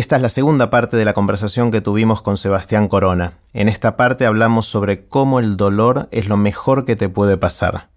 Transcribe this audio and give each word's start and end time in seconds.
Esta 0.00 0.16
es 0.16 0.22
la 0.22 0.30
segunda 0.30 0.70
parte 0.70 0.96
de 0.96 1.04
la 1.04 1.12
conversación 1.12 1.70
que 1.70 1.82
tuvimos 1.82 2.22
con 2.22 2.38
Sebastián 2.38 2.88
Corona. 2.88 3.34
En 3.52 3.68
esta 3.68 3.98
parte 3.98 4.24
hablamos 4.24 4.64
sobre 4.64 5.04
cómo 5.06 5.40
el 5.40 5.58
dolor 5.58 6.08
es 6.10 6.26
lo 6.26 6.38
mejor 6.38 6.86
que 6.86 6.96
te 6.96 7.10
puede 7.10 7.36
pasar. 7.36 7.90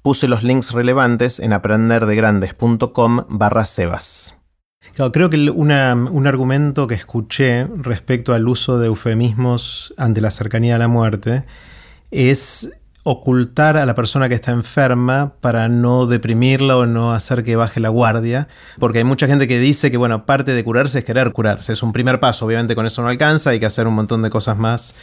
Puse 0.00 0.28
los 0.28 0.44
links 0.44 0.70
relevantes 0.70 1.40
en 1.40 1.52
aprenderdegrandes.com 1.52 3.24
barra 3.28 3.64
sebas. 3.64 4.38
creo 5.12 5.30
que 5.30 5.50
un 5.50 6.26
argumento 6.28 6.86
que 6.86 6.94
escuché 6.94 7.66
respecto 7.74 8.34
al 8.34 8.46
uso 8.46 8.78
de 8.78 8.86
eufemismos 8.86 9.92
ante 9.96 10.20
la 10.20 10.30
cercanía 10.30 10.76
a 10.76 10.78
la 10.78 10.86
muerte 10.86 11.42
es 12.12 12.70
ocultar 13.10 13.78
a 13.78 13.86
la 13.86 13.94
persona 13.94 14.28
que 14.28 14.34
está 14.34 14.52
enferma 14.52 15.32
para 15.40 15.70
no 15.70 16.06
deprimirla 16.06 16.76
o 16.76 16.84
no 16.84 17.14
hacer 17.14 17.42
que 17.42 17.56
baje 17.56 17.80
la 17.80 17.88
guardia. 17.88 18.48
Porque 18.78 18.98
hay 18.98 19.04
mucha 19.04 19.26
gente 19.26 19.48
que 19.48 19.58
dice 19.58 19.90
que, 19.90 19.96
bueno, 19.96 20.26
parte 20.26 20.52
de 20.52 20.62
curarse 20.62 20.98
es 20.98 21.04
querer 21.06 21.32
curarse. 21.32 21.72
Es 21.72 21.82
un 21.82 21.94
primer 21.94 22.20
paso, 22.20 22.44
obviamente 22.44 22.74
con 22.74 22.84
eso 22.84 23.00
no 23.00 23.08
alcanza, 23.08 23.50
hay 23.50 23.60
que 23.60 23.64
hacer 23.66 23.86
un 23.86 23.94
montón 23.94 24.20
de 24.20 24.28
cosas 24.28 24.58
más. 24.58 24.94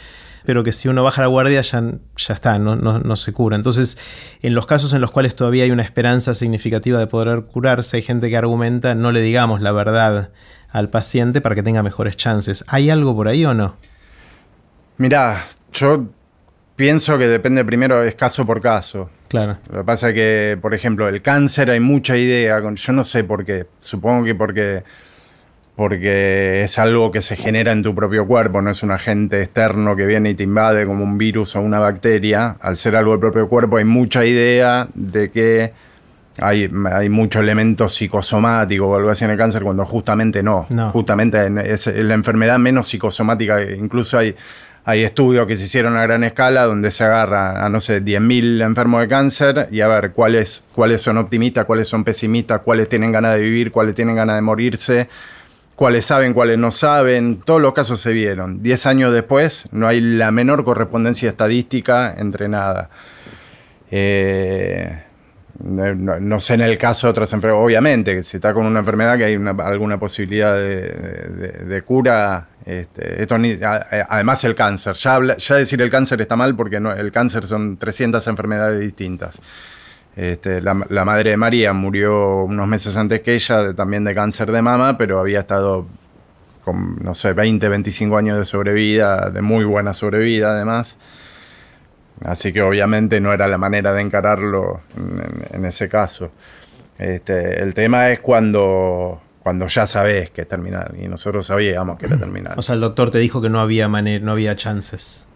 Pero 0.44 0.62
que 0.62 0.70
si 0.70 0.86
uno 0.86 1.02
baja 1.02 1.20
la 1.20 1.26
guardia 1.26 1.60
ya, 1.62 1.82
ya 2.16 2.34
está, 2.34 2.60
no, 2.60 2.76
no, 2.76 3.16
se 3.16 3.32
cura. 3.32 3.56
Entonces, 3.56 3.98
en 4.40 4.54
los 4.54 4.66
casos 4.66 4.92
en 4.92 5.00
los 5.00 5.10
cuales 5.10 5.34
todavía 5.34 5.64
hay 5.64 5.72
una 5.72 5.82
esperanza 5.82 6.34
significativa 6.36 7.00
de 7.00 7.08
poder 7.08 7.46
curarse, 7.46 7.96
hay 7.96 8.02
gente 8.04 8.30
que 8.30 8.36
argumenta 8.36 8.94
no 8.94 9.10
le 9.10 9.20
digamos 9.20 9.60
la 9.60 9.72
verdad 9.72 10.30
al 10.70 10.90
paciente 10.90 11.40
para 11.40 11.56
que 11.56 11.64
tenga 11.64 11.82
mejores 11.82 12.16
chances. 12.16 12.64
¿Hay 12.68 12.88
algo 12.88 13.16
por 13.16 13.26
ahí 13.26 13.44
o 13.44 13.52
no? 13.52 13.74
Mirá, 14.96 15.44
yo 15.72 16.06
Pienso 16.76 17.16
que 17.18 17.26
depende 17.26 17.64
primero, 17.64 18.02
es 18.04 18.14
caso 18.14 18.44
por 18.44 18.60
caso. 18.60 19.08
Claro. 19.28 19.56
Lo 19.70 19.78
que 19.78 19.84
pasa 19.84 20.10
es 20.10 20.14
que, 20.14 20.58
por 20.60 20.74
ejemplo, 20.74 21.08
el 21.08 21.22
cáncer 21.22 21.70
hay 21.70 21.80
mucha 21.80 22.16
idea, 22.18 22.60
yo 22.60 22.92
no 22.92 23.02
sé 23.02 23.24
por 23.24 23.46
qué, 23.46 23.66
supongo 23.78 24.24
que 24.24 24.34
porque, 24.34 24.84
porque 25.74 26.62
es 26.62 26.78
algo 26.78 27.10
que 27.10 27.22
se 27.22 27.34
genera 27.34 27.72
en 27.72 27.82
tu 27.82 27.94
propio 27.94 28.26
cuerpo, 28.26 28.60
no 28.60 28.70
es 28.70 28.82
un 28.82 28.90
agente 28.90 29.42
externo 29.42 29.96
que 29.96 30.04
viene 30.04 30.30
y 30.30 30.34
te 30.34 30.42
invade 30.42 30.86
como 30.86 31.02
un 31.02 31.16
virus 31.16 31.56
o 31.56 31.62
una 31.62 31.78
bacteria. 31.78 32.56
Al 32.60 32.76
ser 32.76 32.94
algo 32.94 33.12
del 33.12 33.20
propio 33.20 33.48
cuerpo 33.48 33.78
hay 33.78 33.84
mucha 33.84 34.26
idea 34.26 34.86
de 34.94 35.30
que 35.30 35.72
hay, 36.38 36.70
hay 36.92 37.08
mucho 37.08 37.40
elemento 37.40 37.88
psicosomático 37.88 38.86
o 38.86 38.96
algo 38.96 39.08
así 39.08 39.24
en 39.24 39.30
el 39.30 39.38
cáncer 39.38 39.62
cuando 39.62 39.86
justamente 39.86 40.42
no. 40.42 40.66
no. 40.68 40.90
Justamente 40.90 41.46
es 41.72 41.86
la 41.86 42.14
enfermedad 42.14 42.58
menos 42.58 42.88
psicosomática, 42.88 43.62
incluso 43.62 44.18
hay 44.18 44.36
hay 44.88 45.02
estudios 45.02 45.48
que 45.48 45.56
se 45.56 45.64
hicieron 45.64 45.96
a 45.96 46.02
gran 46.02 46.22
escala 46.22 46.62
donde 46.62 46.92
se 46.92 47.02
agarra 47.02 47.66
a, 47.66 47.68
no 47.68 47.80
sé, 47.80 48.04
10.000 48.04 48.64
enfermos 48.64 49.00
de 49.00 49.08
cáncer 49.08 49.68
y 49.72 49.80
a 49.80 49.88
ver 49.88 50.12
cuáles, 50.12 50.62
cuáles 50.76 51.02
son 51.02 51.18
optimistas, 51.18 51.64
cuáles 51.64 51.88
son 51.88 52.04
pesimistas, 52.04 52.60
cuáles 52.60 52.88
tienen 52.88 53.10
ganas 53.10 53.34
de 53.34 53.40
vivir, 53.40 53.72
cuáles 53.72 53.96
tienen 53.96 54.14
ganas 54.14 54.36
de 54.36 54.42
morirse, 54.42 55.08
cuáles 55.74 56.06
saben, 56.06 56.32
cuáles 56.32 56.56
no 56.58 56.70
saben. 56.70 57.40
Todos 57.44 57.60
los 57.60 57.72
casos 57.72 57.98
se 57.98 58.12
vieron. 58.12 58.62
Diez 58.62 58.86
años 58.86 59.12
después 59.12 59.68
no 59.72 59.88
hay 59.88 60.00
la 60.00 60.30
menor 60.30 60.64
correspondencia 60.64 61.30
estadística 61.30 62.14
entre 62.16 62.48
nada. 62.48 62.88
Eh, 63.90 65.02
no, 65.64 66.38
sé 66.38 66.54
en 66.54 66.60
el 66.60 66.78
caso 66.78 67.08
de 67.08 67.10
otras 67.10 67.32
enfermedades, 67.32 67.66
obviamente, 67.66 68.22
si 68.22 68.36
está 68.36 68.54
con 68.54 68.66
una 68.66 68.78
enfermedad 68.78 69.18
que 69.18 69.24
hay 69.24 69.34
alguna 69.34 69.98
posibilidad 69.98 70.54
de, 70.56 71.82
cura. 71.84 72.50
Este, 72.66 73.22
esto 73.22 73.36
además 74.08 74.42
el 74.42 74.56
cáncer, 74.56 74.94
ya, 74.94 75.20
decir 75.54 75.80
el 75.80 75.88
cáncer 75.88 76.20
está 76.20 76.34
mal 76.34 76.56
porque 76.56 76.78
el 76.78 77.12
cáncer 77.12 77.46
son 77.46 77.76
300 77.76 78.26
enfermedades 78.26 78.80
distintas. 78.80 79.40
Este, 80.16 80.60
la, 80.60 80.74
madre 80.74 81.30
de 81.30 81.36
María 81.36 81.72
murió 81.72 82.44
unos 82.44 82.66
meses 82.66 82.96
antes 82.96 83.20
que 83.20 83.34
ella, 83.34 83.72
también 83.74 84.02
de 84.02 84.14
cáncer 84.14 84.50
de 84.50 84.62
mama, 84.62 84.98
pero 84.98 85.20
había 85.20 85.40
estado 85.40 85.86
con, 86.64 86.96
no 87.04 87.14
sé, 87.14 87.34
20, 87.34 87.68
25 87.68 88.16
años 88.16 88.38
de 88.38 88.44
sobrevida, 88.44 89.30
de 89.30 89.42
muy 89.42 89.64
buena 89.64 89.92
sobrevida 89.92 90.52
además. 90.52 90.98
Así 92.24 92.52
que 92.52 92.62
obviamente 92.62 93.20
no 93.20 93.32
era 93.32 93.46
la 93.46 93.58
manera 93.58 93.92
de 93.92 94.00
encararlo 94.00 94.80
en, 95.52 95.64
ese 95.66 95.88
caso. 95.88 96.32
Este, 96.98 97.62
el 97.62 97.74
tema 97.74 98.10
es 98.10 98.20
cuando, 98.20 99.20
cuando 99.46 99.68
ya 99.68 99.86
sabes 99.86 100.30
que 100.30 100.40
es 100.40 100.48
terminal 100.48 100.96
y 101.00 101.06
nosotros 101.06 101.46
sabíamos 101.46 102.00
que 102.00 102.06
era 102.06 102.18
terminal. 102.18 102.54
O 102.56 102.62
sea, 102.62 102.74
el 102.74 102.80
doctor 102.80 103.12
te 103.12 103.18
dijo 103.18 103.40
que 103.40 103.48
no 103.48 103.60
había 103.60 103.86
manera, 103.86 104.24
no 104.24 104.32
había 104.32 104.56
chances. 104.56 105.28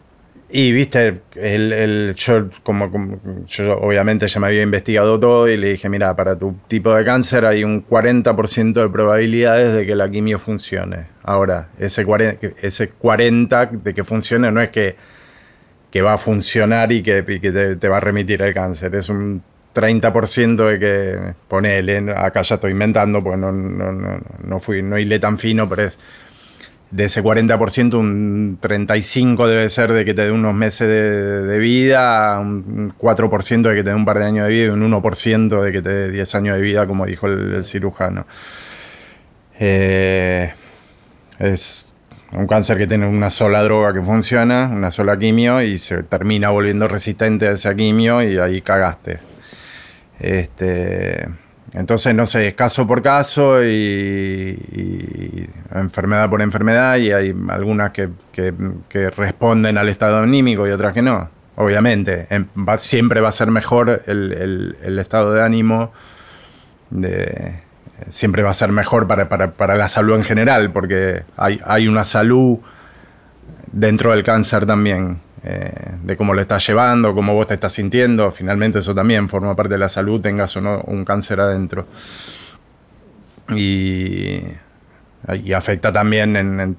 Y 0.51 0.73
viste, 0.73 1.21
el, 1.37 2.13
yo, 2.17 2.49
como, 2.65 3.21
yo 3.47 3.79
obviamente 3.79 4.27
ya 4.27 4.41
me 4.41 4.49
había 4.49 4.63
investigado 4.63 5.21
todo 5.21 5.49
y 5.49 5.57
le 5.57 5.69
dije, 5.69 5.89
mira, 5.89 6.17
para 6.17 6.37
tu 6.37 6.57
tipo 6.67 6.93
de 6.93 7.05
cáncer 7.05 7.47
hay 7.47 7.63
un 7.63 7.87
40% 7.87 8.73
de 8.73 8.89
probabilidades 8.89 9.77
de 9.77 9.87
que 9.87 9.95
la 9.95 10.11
quimio 10.11 10.41
funcione. 10.41 11.07
Ahora, 11.23 11.69
ese 11.79 12.05
40, 12.05 12.49
ese 12.63 12.89
40 12.89 13.67
de 13.67 13.95
que 13.95 14.03
funcione 14.03 14.51
no 14.51 14.61
es 14.61 14.71
que 14.71 14.97
que 15.93 16.03
va 16.03 16.15
a 16.15 16.19
funcionar 16.19 16.91
y 16.91 17.03
que, 17.03 17.23
te, 17.23 17.89
va 17.89 17.99
a 17.99 18.01
remitir 18.01 18.43
el 18.43 18.55
cáncer. 18.55 18.93
Es 18.97 19.09
un 19.09 19.43
30% 19.75 20.69
de 20.69 20.79
que, 20.79 21.35
ponele, 21.49 22.13
acá 22.17 22.43
ya 22.43 22.57
estoy 22.57 22.73
inventando, 22.73 23.23
pues 23.23 23.39
no, 23.39 23.53
no, 23.53 23.93
no, 23.93 24.21
no, 24.45 24.61
fui, 24.61 24.83
no 24.83 24.99
hilé 24.99 25.19
tan 25.19 25.39
fino, 25.39 25.69
pero 25.69 25.83
es 25.85 25.99
de 26.91 27.05
ese 27.05 27.23
40%, 27.23 27.95
un 27.95 28.59
35% 28.61 29.47
debe 29.47 29.69
ser 29.69 29.93
de 29.93 30.05
que 30.05 30.13
te 30.13 30.23
dé 30.23 30.33
unos 30.33 30.55
meses 30.55 30.89
de, 30.89 31.59
vida, 31.59 32.39
un 32.41 32.93
4% 32.99 33.63
de 33.63 33.75
que 33.77 33.85
te 33.85 33.91
dé 33.91 33.95
un 33.95 34.05
par 34.05 34.19
de 34.19 34.25
años 34.25 34.49
de 34.49 34.53
vida 34.53 34.65
y 34.67 34.69
un 34.69 34.91
1% 34.91 35.63
de 35.63 35.73
que 35.73 35.83
te 35.83 35.89
dé 35.89 36.11
10 36.11 36.35
años 36.35 36.57
de 36.57 36.63
vida, 36.63 36.87
como 36.87 37.07
dijo 37.07 37.29
el, 37.29 37.63
cirujano. 37.63 38.27
Eh, 39.61 40.53
es 41.39 41.87
un 42.33 42.47
cáncer 42.47 42.77
que 42.77 42.87
tiene 42.89 43.07
una 43.07 43.31
sola 43.31 43.63
droga 43.63 43.93
que 43.93 44.03
funciona, 44.03 44.69
una 44.73 44.91
sola 44.91 45.17
quimio, 45.17 45.63
y 45.63 45.79
se 45.79 46.03
termina 46.03 46.51
volviendo 46.51 46.89
resistente 46.89 47.47
a 47.47 47.53
esa 47.53 47.75
quimio 47.77 48.21
y 48.23 48.39
ahí 48.39 48.63
cagaste. 48.63 49.30
Este, 50.21 51.29
entonces, 51.73 52.15
no 52.15 52.27
sé, 52.27 52.49
es 52.49 52.55
caso 52.55 52.87
por 52.87 53.03
caso 53.03 53.65
y, 53.65 55.49
enfermedad 55.75 56.31
por 56.31 56.43
enfermedad, 56.43 56.97
y 56.97 57.13
hay 57.13 57.35
algunas 57.49 57.91
que, 57.91 58.11
responden 59.17 59.79
al 59.79 59.89
estado 59.89 60.19
anímico 60.19 60.69
y 60.69 60.71
otras 60.71 60.95
que 60.95 61.03
no. 61.03 61.29
Obviamente, 61.57 62.27
siempre 62.79 63.21
va 63.21 63.31
a 63.31 63.33
ser 63.33 63.51
mejor 63.51 64.03
el 64.07 64.99
estado 64.99 65.35
de 65.35 65.43
ánimo 65.43 65.93
siempre 68.09 68.43
va 68.43 68.51
a 68.51 68.55
ser 68.55 68.73
mejor 68.73 69.07
para, 69.07 69.77
la 69.77 69.89
salud 69.89 70.17
en 70.17 70.25
general, 70.25 70.73
porque 70.73 71.25
hay, 71.37 71.89
una 71.89 72.05
salud 72.05 72.59
dentro 73.73 74.11
del 74.13 74.25
cáncer 74.25 74.67
también, 74.67 75.21
eh, 75.43 75.73
de 76.03 76.17
cómo 76.17 76.35
lo 76.35 76.41
estás 76.41 76.67
llevando, 76.67 77.15
cómo 77.15 77.35
vos 77.35 77.47
te 77.47 77.55
estás 77.55 77.73
sintiendo, 77.73 78.31
finalmente 78.31 78.81
eso 78.81 78.95
también 78.95 79.29
forma 79.29 79.57
parte 79.57 79.75
de 79.75 79.79
la 79.79 79.89
salud, 79.89 80.21
tengas 80.21 80.57
o 80.57 80.61
no 80.61 80.81
un 80.87 81.05
cáncer 81.05 81.41
adentro. 81.41 81.87
Y, 83.55 84.43
afecta 85.55 85.93
también, 85.93 86.37
en, 86.37 86.77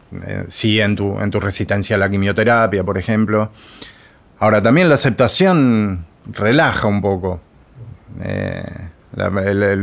sí, 0.48 0.80
en 0.80 0.96
tu, 0.96 1.20
en 1.20 1.30
tu 1.30 1.40
resistencia 1.40 1.96
a 1.96 2.00
la 2.00 2.10
quimioterapia, 2.10 2.84
por 2.84 2.98
ejemplo. 2.98 3.52
Ahora, 4.40 4.62
también 4.62 4.90
la 4.90 4.96
aceptación 4.96 6.06
relaja 6.26 6.88
un 6.88 7.02
poco. 7.02 7.42
Eh, 8.22 8.64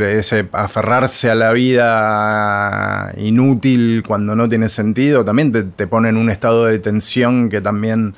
ese 0.00 0.48
aferrarse 0.52 1.30
a 1.30 1.34
la 1.34 1.52
vida 1.52 3.12
inútil 3.18 4.02
cuando 4.06 4.34
no 4.34 4.48
tiene 4.48 4.68
sentido, 4.68 5.24
también 5.24 5.72
te, 5.72 5.86
pone 5.86 6.08
en 6.08 6.16
un 6.16 6.30
estado 6.30 6.66
de 6.66 6.78
tensión 6.78 7.50
que 7.50 7.60
también 7.60 8.14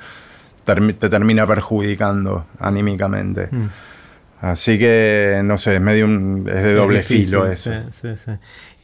te 0.65 1.09
termina 1.09 1.47
perjudicando 1.47 2.47
anímicamente. 2.59 3.49
Mm. 3.51 3.69
Así 4.41 4.79
que, 4.79 5.43
no 5.45 5.59
sé, 5.59 5.75
es 5.75 5.81
medio 5.83 6.07
es 6.07 6.63
de 6.63 6.75
doble 6.75 7.03
filo 7.03 7.47
eso. 7.47 7.73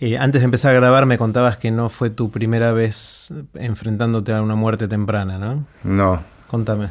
Eh, 0.00 0.18
antes 0.18 0.42
de 0.42 0.44
empezar 0.44 0.72
a 0.72 0.74
grabar 0.74 1.06
me 1.06 1.16
contabas 1.16 1.56
que 1.56 1.70
no 1.70 1.88
fue 1.88 2.10
tu 2.10 2.30
primera 2.30 2.72
vez 2.72 3.32
enfrentándote 3.54 4.32
a 4.32 4.42
una 4.42 4.54
muerte 4.54 4.86
temprana, 4.86 5.38
¿no? 5.38 5.64
No. 5.82 6.22
Contame. 6.46 6.90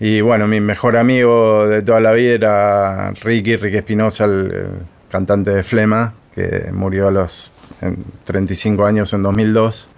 Y 0.00 0.20
bueno, 0.20 0.48
mi 0.48 0.60
mejor 0.60 0.96
amigo 0.96 1.68
de 1.68 1.82
toda 1.82 2.00
la 2.00 2.12
vida 2.12 2.32
era 2.32 3.10
Ricky, 3.12 3.56
Ricky 3.56 3.76
Espinosa, 3.76 4.24
el, 4.24 4.52
cantante 5.10 5.50
de 5.52 5.62
Flema, 5.62 6.14
que 6.34 6.70
murió 6.72 7.08
a 7.08 7.10
los 7.10 7.52
35 8.24 8.84
años 8.84 9.12
en 9.12 9.22
2002. 9.22 9.88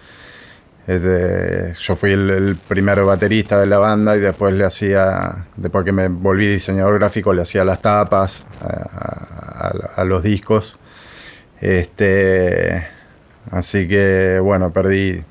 Yo 0.98 1.96
fui 1.96 2.12
el, 2.12 2.56
primer 2.66 3.02
baterista 3.04 3.60
de 3.60 3.66
la 3.66 3.78
banda 3.78 4.16
y 4.16 4.20
después 4.20 4.54
le 4.54 4.64
hacía, 4.64 5.46
después 5.56 5.84
que 5.84 5.92
me 5.92 6.08
volví 6.08 6.46
diseñador 6.46 6.98
gráfico, 6.98 7.32
le 7.32 7.42
hacía 7.42 7.64
las 7.64 7.81
tapas 7.81 8.44
a, 9.96 10.04
los 10.04 10.22
discos. 10.22 10.78
Este, 11.60 12.87
así 13.50 13.87
que 13.87 14.40
bueno, 14.42 14.72
perdí 14.72 15.22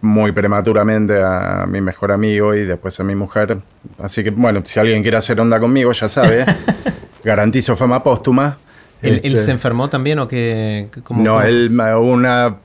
muy 0.00 0.32
prematuramente 0.32 1.20
a 1.22 1.66
mi 1.68 1.80
mejor 1.80 2.12
amigo 2.12 2.54
y 2.54 2.64
después 2.64 2.98
a 3.00 3.04
mi 3.04 3.14
mujer. 3.14 3.58
Así 3.98 4.24
que, 4.24 4.30
bueno, 4.30 4.62
si 4.64 4.80
alguien 4.80 5.02
quiere 5.02 5.16
hacer 5.16 5.40
onda 5.40 5.60
conmigo, 5.60 5.92
ya 5.92 6.08
sabe. 6.08 6.46
Garantizo 7.24 7.76
fama 7.76 8.02
póstuma. 8.02 8.58
¿Él, 9.02 9.20
este, 9.22 9.44
se 9.44 9.50
enfermó 9.50 9.90
también 9.90 10.18
o 10.20 10.28
qué? 10.28 10.88
no, 11.10 11.42
él 11.42 11.70
una 11.98 12.56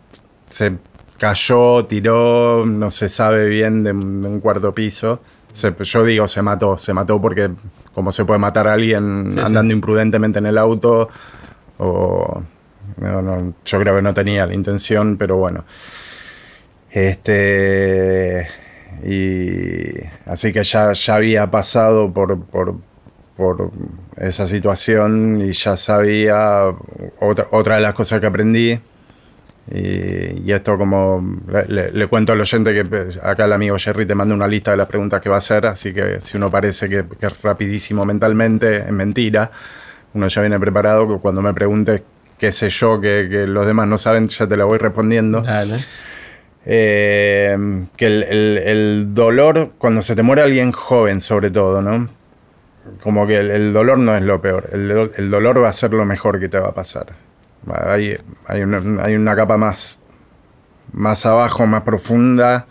se 0.48 0.77
cayó, 1.18 1.86
tiró, 1.86 2.66
no 2.66 2.92
se 2.92 3.10
sabe 3.10 3.48
bien 3.48 3.84
de, 3.84 3.92
un 3.92 4.40
cuarto 4.40 4.74
piso. 4.74 5.22
yo 5.54 6.04
digo, 6.04 6.28
se 6.28 6.42
mató, 6.42 6.78
se 6.78 6.94
mató 6.94 7.22
porque 7.22 7.50
como 7.94 8.12
se 8.12 8.25
puede 8.25 8.40
matar 8.40 8.68
a 8.68 8.74
alguien 8.74 9.38
andando 9.40 9.74
imprudentemente 9.74 10.40
en 10.40 10.46
el 10.46 10.58
auto 10.58 11.10
o... 11.80 12.44
yo 13.66 13.80
creo 13.80 13.96
que 13.96 14.02
no 14.02 14.14
tenía 14.14 14.46
la 14.46 14.54
intención, 14.54 15.18
pero 15.18 15.38
bueno. 15.38 15.66
Este... 16.92 18.48
Y 19.04 19.94
así 20.25 20.52
que 20.52 20.64
ya, 20.64 20.94
ya 20.94 21.16
había 21.16 21.52
pasado 21.52 22.12
por, 22.12 22.44
por, 22.46 22.75
por 23.36 23.72
esa 24.18 24.48
situación 24.48 25.42
y 25.48 25.52
ya 25.52 25.78
sabía 25.78 26.74
otra, 27.19 27.48
otra 27.52 27.75
de 27.75 27.81
las 27.81 27.94
cosas 27.94 28.19
que 28.19 28.25
aprendí. 28.25 28.80
Y, 29.69 30.52
esto 30.52 30.78
como 30.78 31.40
le, 31.68 32.08
cuento 32.08 32.31
al 32.31 32.40
oyente 32.40 32.74
que 32.74 32.86
pues, 32.86 33.19
acá 33.22 33.46
el 33.46 33.54
amigo 33.54 33.78
Jerry 33.78 34.06
te 34.06 34.16
manda 34.16 34.34
una 34.34 34.48
lista 34.48 34.72
de 34.72 34.78
las 34.78 34.88
preguntas 34.88 35.22
que 35.22 35.30
va 35.30 35.36
a 35.36 35.40
hacer, 35.40 35.66
así 35.66 35.94
que 35.94 36.22
si 36.22 36.38
uno 36.38 36.50
parece 36.50 36.88
que, 36.88 37.04
es 37.19 37.42
rapidísimo 37.42 38.06
mentalmente, 38.06 38.78
es 38.78 38.92
mentira. 38.92 39.52
Uno 40.14 40.28
ya 40.28 40.42
viene 40.42 40.60
preparado, 40.60 41.08
que 41.08 41.19
cuando 41.22 41.42
me 41.42 41.54
preguntes 41.54 42.02
qué 42.38 42.52
sé 42.52 42.69
yo, 42.69 43.02
que, 43.02 43.46
los 43.48 43.66
demás 43.66 43.88
no 43.88 43.98
saben, 43.98 44.28
ya 44.28 44.48
te 44.48 44.56
la 44.56 44.66
voy 44.66 44.78
respondiendo. 44.78 45.44
Eh, 46.69 47.86
que 47.96 48.08
el, 48.08 48.24
el, 48.24 49.14
dolor, 49.14 49.72
cuando 49.78 50.02
se 50.02 50.16
te 50.16 50.24
muere 50.24 50.42
alguien 50.42 50.72
joven 50.72 51.22
sobre 51.22 51.50
todo, 51.50 51.81
¿no? 51.81 52.10
como 53.02 53.28
que 53.28 53.38
el, 53.38 53.74
dolor 53.74 53.98
no 53.98 54.16
es 54.16 54.24
lo 54.24 54.42
peor, 54.42 54.69
el, 54.72 55.30
dolor 55.30 55.64
va 55.64 55.69
a 55.69 55.74
ser 55.74 55.94
lo 55.94 56.06
mejor 56.06 56.40
que 56.40 56.50
te 56.50 56.60
va 56.60 56.69
a 56.69 56.74
pasar. 56.74 57.08
Hay, 57.74 58.18
hay, 58.48 58.62
una, 58.62 59.36
capa 59.36 59.58
más, 59.58 60.00
más 60.94 61.25
abajo, 61.25 61.66
más 61.66 61.84
profunda, 61.84 62.66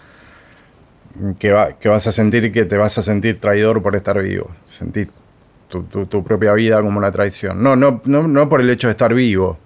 que, 1.38 1.50
vas 1.50 2.06
a 2.06 2.12
sentir 2.12 2.52
que 2.52 2.64
te 2.64 2.76
vas 2.76 2.98
a 2.98 3.02
sentir 3.02 3.40
traidor 3.40 3.82
por 3.82 3.96
estar 3.96 4.20
vivo, 4.22 4.50
sentir 4.64 5.10
tu, 5.68 6.24
propia 6.24 6.52
vida 6.52 6.80
como 6.82 6.98
una 6.98 7.10
traición. 7.10 7.62
No, 7.62 7.76
no, 7.76 8.00
no, 8.04 8.26
no 8.26 8.48
por 8.48 8.60
el 8.60 8.70
hecho 8.70 8.88
de 8.88 8.92
estar 8.92 9.14
vivo, 9.14 9.58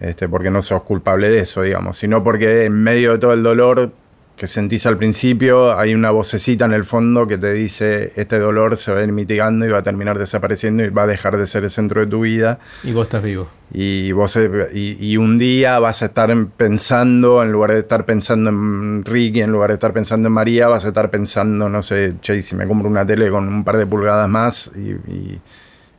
este, 0.00 0.28
porque 0.28 0.50
no 0.50 0.62
sos 0.62 0.82
culpable 0.82 1.30
de 1.30 1.40
eso, 1.40 1.62
digamos, 1.62 1.96
sino 1.96 2.22
porque 2.22 2.64
en 2.64 2.82
medio 2.82 3.12
de 3.12 3.18
todo 3.18 3.32
el 3.32 3.42
dolor 3.42 3.92
que 4.38 4.46
sentís 4.46 4.86
al 4.86 4.96
principio, 4.96 5.76
hay 5.76 5.94
una 5.94 6.12
vocecita 6.12 6.64
en 6.64 6.72
el 6.72 6.84
fondo 6.84 7.26
que 7.26 7.36
te 7.36 7.52
dice, 7.52 8.12
este 8.14 8.38
dolor 8.38 8.76
se 8.76 8.92
va 8.92 9.00
a 9.00 9.02
ir 9.02 9.10
mitigando 9.10 9.66
y 9.66 9.68
va 9.68 9.78
a 9.78 9.82
terminar 9.82 10.16
desapareciendo 10.16 10.84
y 10.84 10.90
va 10.90 11.02
a 11.02 11.06
dejar 11.08 11.36
de 11.36 11.46
ser 11.46 11.64
el 11.64 11.70
centro 11.70 12.00
de 12.00 12.06
tu 12.06 12.20
vida. 12.20 12.60
Y 12.84 12.92
vos 12.92 13.08
estás 13.08 13.22
vivo. 13.22 13.48
Y, 13.72 14.12
vos, 14.12 14.36
eh, 14.36 14.70
y, 14.72 15.16
un 15.16 15.38
día 15.38 15.78
vas 15.80 16.02
a 16.02 16.06
estar 16.06 16.32
pensando, 16.56 17.42
en 17.42 17.50
lugar 17.50 17.72
de 17.72 17.80
estar 17.80 18.06
pensando 18.06 18.48
en 18.48 19.04
Ricky, 19.04 19.40
en 19.40 19.50
lugar 19.50 19.70
de 19.70 19.74
estar 19.74 19.92
pensando 19.92 20.28
en 20.28 20.32
María, 20.32 20.68
vas 20.68 20.84
a 20.84 20.88
estar 20.88 21.10
pensando, 21.10 21.68
no 21.68 21.82
sé, 21.82 22.14
che, 22.22 22.40
si 22.40 22.54
me 22.54 22.66
compro 22.66 22.88
una 22.88 23.04
tele 23.04 23.30
con 23.30 23.48
un 23.48 23.64
par 23.64 23.76
de 23.76 23.86
pulgadas 23.86 24.28
más 24.28 24.70
y... 24.76 25.40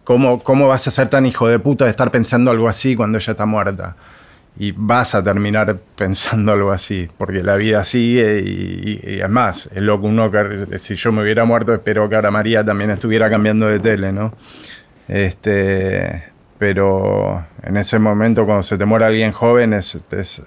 ¿Cómo, 0.06 0.42
¿Cómo 0.42 0.68
vas 0.68 0.88
a 0.88 0.92
ser 0.92 1.07
tan 1.07 1.27
hijo 1.27 1.47
de 1.47 1.59
puta 1.59 1.85
de 1.85 1.92
estar 1.92 2.09
pensando 2.09 2.50
algo 2.50 2.68
así 2.68 2.95
cuando 2.95 3.19
ella 3.19 3.31
está 3.31 3.45
muerta? 3.45 3.95
Y 4.57 4.73
vas 4.75 5.15
a 5.15 5.23
terminar 5.23 5.77
pensando 5.95 6.51
algo 6.51 6.71
así, 6.71 7.09
porque 7.17 7.43
la 7.43 7.55
vida 7.55 7.83
sigue 7.83 8.41
y, 8.41 9.19
es 9.21 9.29
más, 9.29 9.69
es 9.73 9.81
lo 9.81 9.99
que 10.01 10.07
uno, 10.07 10.31
si 10.77 10.95
yo 10.95 11.11
me 11.11 11.21
hubiera 11.21 11.45
muerto, 11.45 11.73
espero 11.73 12.09
que 12.09 12.15
ahora 12.15 12.31
María 12.31 12.63
también 12.63 12.91
estuviera 12.91 13.29
cambiando 13.29 13.67
de 13.67 13.79
tele, 13.79 14.11
¿no? 14.11 14.33
Este, 15.07 16.23
pero 16.59 17.45
en 17.63 17.77
ese 17.77 17.99
momento 17.99 18.45
cuando 18.45 18.63
se 18.63 18.77
te 18.77 18.85
muere 18.85 19.05
alguien 19.05 19.31
joven 19.31 19.73
es, 19.73 19.97
es, 20.11 20.43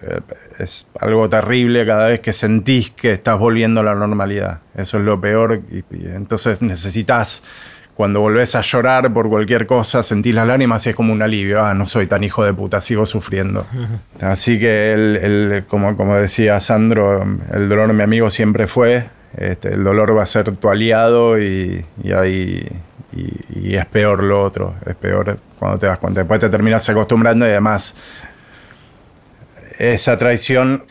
es, 0.58 0.87
algo 1.00 1.28
terrible 1.28 1.87
cada 1.87 2.08
vez 2.08 2.20
que 2.20 2.34
sentís 2.34 2.90
que 2.90 3.12
estás 3.12 3.38
volviendo 3.38 3.81
a 3.81 3.84
la 3.84 3.94
normalidad. 3.94 4.60
Eso 4.76 4.99
es 4.99 5.04
lo 5.04 5.20
peor 5.20 5.62
y 5.70 6.06
entonces 6.06 6.60
necesitas 6.60 7.43
cuando 8.02 8.20
volvés 8.20 8.56
a 8.56 8.62
llorar 8.62 9.12
por 9.12 9.28
cualquier 9.28 9.64
cosa, 9.64 10.02
sentís 10.02 10.34
las 10.34 10.44
lágrimas 10.44 10.84
y 10.84 10.88
es 10.88 10.96
como 10.96 11.12
un 11.12 11.22
alivio. 11.22 11.64
Ah, 11.64 11.72
no 11.72 11.87
soy 11.87 12.08
tan 12.08 12.25
hijo 12.25 12.43
de 12.43 12.52
puta, 12.52 12.81
sigo 12.81 13.06
sufriendo. 13.06 13.64
Así 14.20 14.58
que, 14.58 14.93
el, 14.93 15.66
como, 15.69 15.96
como 15.96 16.16
decía 16.16 16.58
Sandro, 16.58 17.22
el 17.52 17.69
dolor 17.69 17.93
mi 17.93 18.02
amigo 18.02 18.28
siempre 18.28 18.66
fue. 18.66 19.06
Este, 19.37 19.75
el 19.75 19.84
dolor 19.84 20.19
va 20.19 20.25
a 20.25 20.26
ser 20.26 20.50
tu 20.50 20.69
aliado 20.69 21.40
y, 21.40 21.87
ahí 22.12 22.66
y, 23.12 23.76
es 23.76 23.87
peor 23.87 24.25
lo 24.25 24.43
otro. 24.43 24.75
Es 24.84 24.96
peor 24.96 25.38
cuando 25.56 25.78
te 25.78 25.87
das 25.87 25.99
cuenta. 25.99 26.22
Después 26.22 26.40
te 26.40 26.49
terminas 26.49 26.88
acostumbrando 26.88 27.46
y 27.46 27.50
además 27.50 27.94
esa 29.78 30.19
traición 30.19 30.87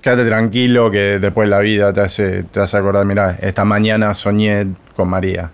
quédate 0.00 0.24
tranquilo 0.24 0.90
que 0.90 1.18
después 1.18 1.50
la 1.50 1.58
vida 1.58 1.92
te 1.92 2.00
hace, 2.00 2.44
te 2.44 2.60
hace 2.60 2.78
acordar, 2.78 3.04
mira, 3.04 3.36
esta 3.42 3.66
mañana 3.66 4.14
soñé 4.14 4.68
con 4.96 5.10
María. 5.10 5.50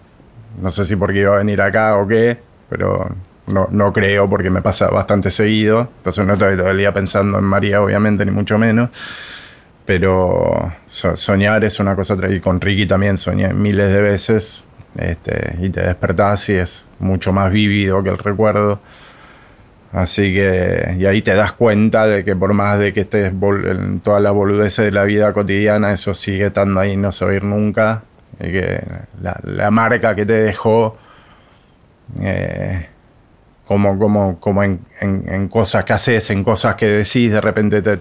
No 0.61 0.71
sé 0.71 0.85
si 0.85 0.97
porque 0.97 1.21
iba 1.21 1.35
a 1.35 1.39
venir 1.39 1.61
acá 1.61 1.97
o 1.97 2.07
qué, 2.07 2.39
pero 2.69 3.09
no, 3.47 3.69
no 3.71 3.93
creo 3.93 4.29
porque 4.29 4.51
me 4.51 4.63
pasa 4.63 4.89
bastante 4.89 5.31
seguido. 5.31 5.89
Entonces 5.99 6.27
no 6.27 6.35
estoy 6.35 6.57
todo 6.57 6.71
el 6.71 6.79
día 6.79 6.93
pensando 6.93 7.39
en 7.39 7.45
María, 7.45 7.83
obviamente, 7.83 8.25
ni 8.25 8.31
mucho 8.31 8.59
menos. 8.59 8.91
Pero 9.85 10.73
soñar 10.87 11.65
es 11.65 11.81
una 11.81 11.97
cosa 11.97 12.17
y 12.31 12.41
con 12.41 12.61
Ricky 12.61 12.87
también 12.87 13.19
soñé 13.19 13.53
miles 13.53 13.93
de 13.93 14.01
veces 14.01 14.65
este, 14.97 15.57
y 15.61 15.71
te 15.71 15.81
despertás 15.81 16.49
y 16.51 16.55
es 16.55 16.87
mucho 17.01 17.33
más 17.33 17.51
vívido 17.51 18.03
que 18.03 18.11
el 18.11 18.19
recuerdo. 18.19 18.81
Así 19.93 20.33
que, 20.33 20.97
y 20.99 21.05
ahí 21.05 21.21
te 21.21 21.35
das 21.35 21.53
cuenta 21.53 22.07
de 22.07 22.25
que 22.25 22.35
por 22.35 22.55
más 22.55 22.79
de 22.79 22.93
que 22.93 23.01
estés 23.01 23.33
en 23.33 24.01
toda 24.01 24.21
la 24.21 24.31
boludez 24.31 24.77
de 24.77 24.91
la 24.91 25.05
vida 25.05 25.33
cotidiana, 25.35 25.93
eso 25.93 26.15
sigue 26.15 26.47
estando 26.47 26.81
ahí, 26.81 26.97
no 26.97 27.13
se 27.13 27.25
va 27.27 27.33
a 27.33 27.35
ir 27.35 27.45
nunca 27.45 28.03
que 28.51 28.83
la, 29.45 29.71
marca 29.71 30.15
que 30.15 30.27
te 30.27 30.33
dejó, 30.33 30.97
eh, 32.21 32.89
como, 33.65 33.99
como, 33.99 34.41
como 34.41 34.63
en, 34.63 35.49
cosas 35.49 35.85
que 35.85 35.93
haces, 35.93 36.31
en 36.31 36.43
cosas 36.43 36.75
que 36.75 36.87
decís, 36.87 37.33
de 37.33 37.41
repente 37.41 37.83
te, 37.83 37.99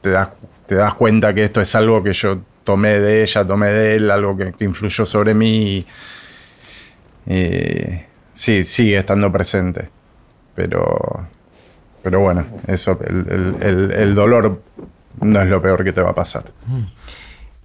te, 0.00 0.10
das, 0.10 0.28
te 0.66 0.76
das 0.76 0.94
cuenta 0.94 1.34
que 1.34 1.44
esto 1.44 1.60
es 1.60 1.74
algo 1.74 2.02
que 2.02 2.12
yo 2.12 2.40
tomé 2.64 3.00
de 3.00 3.22
ella, 3.22 3.46
tomé 3.46 3.68
de 3.68 3.96
él, 3.96 4.10
algo 4.10 4.36
que, 4.36 4.52
influyó 4.64 5.04
sobre 5.04 5.34
mí. 5.34 5.84
Y, 7.26 8.00
sí, 8.32 8.64
sigue 8.64 8.98
estando 8.98 9.30
presente. 9.30 9.88
Pero, 10.54 11.26
pero 12.02 12.20
bueno, 12.20 12.44
eso, 12.66 12.98
el, 13.06 13.92
el 13.92 14.14
dolor 14.14 14.60
no 15.20 15.40
es 15.40 15.48
lo 15.48 15.60
peor 15.60 15.84
que 15.84 15.92
te 15.92 16.00
va 16.00 16.10
a 16.10 16.14
pasar. 16.14 16.44
Mm. 16.66 16.82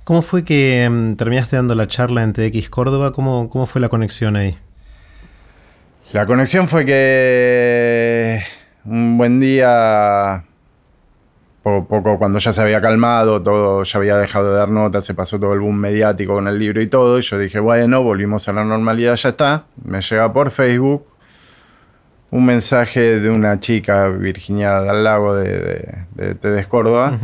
¿Cómo 0.03 0.21
fue 0.21 0.43
que 0.43 0.89
mm, 0.89 1.15
terminaste 1.15 1.55
dando 1.55 1.75
la 1.75 1.87
charla 1.87 2.23
en 2.23 2.33
TX 2.33 2.69
Córdoba? 2.69 3.13
¿Cómo, 3.13 3.49
¿Cómo 3.49 3.65
fue 3.65 3.79
la 3.79 3.87
conexión 3.87 4.35
ahí? 4.35 4.57
La 6.11 6.25
conexión 6.25 6.67
fue 6.67 6.85
que 6.85 8.41
un 8.83 9.17
buen 9.17 9.39
día, 9.39 10.43
poco, 11.63 11.87
poco, 11.87 12.19
cuando 12.19 12.37
ya 12.39 12.51
se 12.51 12.61
había 12.61 12.81
calmado, 12.81 13.41
todo 13.41 13.83
ya 13.83 13.97
había 13.97 14.17
dejado 14.17 14.51
de 14.51 14.57
dar 14.57 14.69
notas, 14.69 15.05
se 15.05 15.13
pasó 15.13 15.39
todo 15.39 15.53
el 15.53 15.61
boom 15.61 15.77
mediático 15.77 16.33
con 16.33 16.49
el 16.49 16.59
libro 16.59 16.81
y 16.81 16.87
todo, 16.87 17.17
y 17.17 17.21
yo 17.21 17.39
dije, 17.39 17.59
bueno, 17.59 18.03
volvimos 18.03 18.47
a 18.49 18.53
la 18.53 18.65
normalidad, 18.65 19.15
ya 19.15 19.29
está. 19.29 19.63
Me 19.83 20.01
llega 20.01 20.33
por 20.33 20.51
Facebook 20.51 21.05
un 22.29 22.45
mensaje 22.45 23.21
de 23.21 23.29
una 23.29 23.59
chica, 23.61 24.09
Virginia 24.09 24.81
del 24.81 25.03
Lago 25.03 25.33
de, 25.33 26.03
de, 26.15 26.33
de, 26.33 26.65
Córdoba 26.65 27.17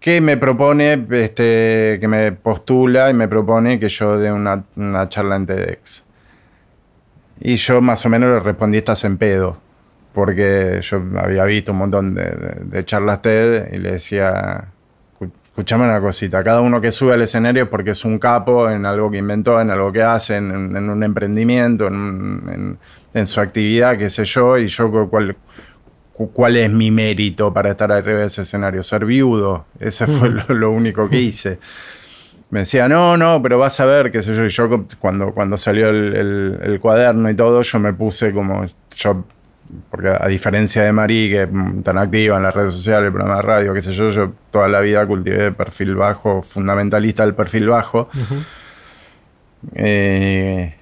que 0.00 0.22
me 0.22 0.38
propone, 0.38 1.06
este, 1.10 1.98
que 2.00 2.08
me 2.08 2.32
postula 2.32 3.10
y 3.10 3.14
me 3.14 3.28
propone 3.28 3.78
que 3.78 3.90
yo 3.90 4.18
dé 4.18 4.32
una, 4.32 4.64
charla 5.10 5.36
en 5.36 5.46
TEDx. 5.46 6.04
Y 7.40 7.56
yo 7.56 7.80
más 7.82 8.04
o 8.06 8.08
menos 8.08 8.30
le 8.30 8.40
respondí, 8.40 8.78
estás 8.78 9.04
en 9.04 9.18
pedo, 9.18 9.58
porque 10.14 10.80
yo 10.82 11.02
había 11.18 11.44
visto 11.44 11.72
un 11.72 11.78
montón 11.78 12.14
de, 12.14 12.84
charlas 12.84 13.20
TED 13.20 13.72
y 13.72 13.78
le 13.78 13.92
decía, 13.92 14.68
escuchame 15.44 15.84
una 15.84 16.00
cosita, 16.00 16.42
cada 16.42 16.62
uno 16.62 16.80
que 16.80 16.90
sube 16.90 17.12
al 17.12 17.22
escenario 17.22 17.64
es 17.64 17.68
porque 17.68 17.90
es 17.90 18.04
un 18.04 18.18
capo 18.18 18.70
en 18.70 18.86
algo 18.86 19.10
que 19.10 19.18
inventó, 19.18 19.60
en 19.60 19.70
algo 19.70 19.92
que 19.92 20.02
hace, 20.02 20.36
en, 20.36 20.50
un 20.50 21.02
emprendimiento, 21.02 21.88
en, 21.88 22.78
en, 23.12 23.26
su 23.26 23.40
actividad, 23.40 23.98
qué 23.98 24.08
sé 24.08 24.24
yo, 24.24 24.56
y 24.56 24.66
yo 24.66 24.90
cual, 25.10 25.36
cuál 26.28 26.56
es 26.56 26.70
mi 26.70 26.90
mérito 26.90 27.52
para 27.52 27.70
estar 27.70 27.90
arriba 27.90 28.20
de 28.20 28.26
ese 28.26 28.42
escenario. 28.42 28.82
Ser 28.82 29.04
viudo, 29.04 29.66
ese 29.78 30.06
fue 30.06 30.28
lo, 30.28 30.70
único 30.70 31.08
que 31.08 31.20
hice. 31.20 31.58
Me 32.50 32.60
decía, 32.60 32.88
no, 32.88 33.16
no, 33.16 33.40
pero 33.42 33.58
vas 33.58 33.78
a 33.80 33.86
ver, 33.86 34.10
qué 34.10 34.22
sé 34.22 34.34
yo. 34.34 34.44
Y 34.44 34.48
yo 34.48 34.86
cuando, 34.98 35.32
cuando 35.32 35.56
salió 35.56 35.88
el, 35.88 36.78
cuaderno 36.80 37.30
y 37.30 37.34
todo, 37.34 37.62
yo 37.62 37.78
me 37.78 37.92
puse 37.92 38.32
como, 38.32 38.66
yo, 38.96 39.24
porque 39.90 40.08
a 40.08 40.26
diferencia 40.26 40.82
de 40.82 40.92
Marí, 40.92 41.30
que 41.30 41.48
tan 41.82 41.96
activa 41.98 42.36
en 42.36 42.42
las 42.42 42.54
redes 42.54 42.72
sociales, 42.72 43.06
el 43.06 43.12
programa 43.12 43.36
de 43.36 43.42
radio, 43.42 43.74
qué 43.74 43.82
sé 43.82 43.92
yo, 43.92 44.10
yo 44.10 44.32
toda 44.50 44.68
la 44.68 44.80
vida 44.80 45.06
cultivé 45.06 45.52
perfil 45.52 45.94
bajo, 45.94 46.42
fundamentalista 46.42 47.24
del 47.24 47.34
perfil 47.34 47.68
bajo. 47.68 48.08
Eh, 49.74 50.74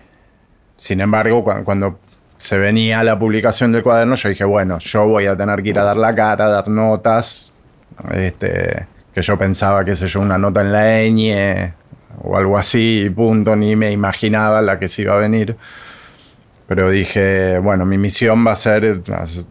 sin 0.76 1.00
embargo, 1.00 1.44
cuando 1.64 1.98
se 2.38 2.56
venía 2.56 3.02
la 3.02 3.18
publicación 3.18 3.72
del 3.72 3.82
cuaderno, 3.82 4.14
yo 4.14 4.28
dije, 4.30 4.44
bueno, 4.44 4.78
yo 4.78 5.06
voy 5.06 5.26
a 5.26 5.36
tener 5.36 5.62
que 5.62 5.68
ir 5.70 5.78
a 5.78 5.84
dar 5.84 5.96
la 5.96 6.14
cara, 6.14 6.48
dar 6.48 6.68
notas, 6.68 7.52
este, 8.12 8.86
que 9.12 9.22
yo 9.22 9.36
pensaba, 9.36 9.84
qué 9.84 9.94
sé 9.94 10.06
yo, 10.06 10.20
una 10.20 10.38
nota 10.38 10.62
en 10.62 10.72
la 10.72 11.02
ñ 11.02 11.74
o 12.22 12.36
algo 12.36 12.58
así, 12.58 13.10
punto, 13.14 13.54
ni 13.54 13.76
me 13.76 13.90
imaginaba 13.90 14.62
la 14.62 14.78
que 14.78 14.88
se 14.88 15.02
iba 15.02 15.14
a 15.14 15.18
venir. 15.18 15.56
Pero 16.66 16.90
dije, 16.90 17.58
bueno, 17.58 17.86
mi 17.86 17.96
misión 17.96 18.46
va 18.46 18.52
a 18.52 18.56
ser 18.56 19.02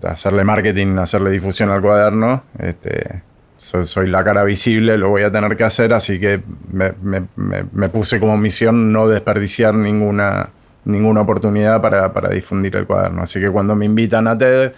hacerle 0.04 0.44
marketing, 0.44 0.98
hacerle 0.98 1.32
difusión 1.32 1.72
al 1.72 1.82
cuaderno. 1.82 2.44
Este, 2.60 3.24
soy, 3.58 4.08
la 4.08 4.24
cara 4.24 4.44
visible, 4.44 4.98
lo 4.98 5.10
voy 5.10 5.24
a 5.24 5.32
tener 5.32 5.58
que 5.58 5.64
hacer, 5.64 5.94
así 5.94 6.20
que 6.20 6.42
me, 6.72 7.90
puse 7.90 8.20
como 8.20 8.38
misión 8.38 8.92
no 8.92 9.08
desperdiciar 9.08 9.74
ninguna, 9.74 10.50
ninguna 10.88 11.22
oportunidad 11.22 11.82
para, 11.82 12.30
difundir 12.30 12.76
el 12.76 12.88
cuaderno. 12.88 13.24
Así 13.24 13.40
que 13.40 13.50
cuando 13.50 13.76
me 13.76 13.86
invitan 13.86 14.28
a 14.28 14.38
TED, 14.38 14.72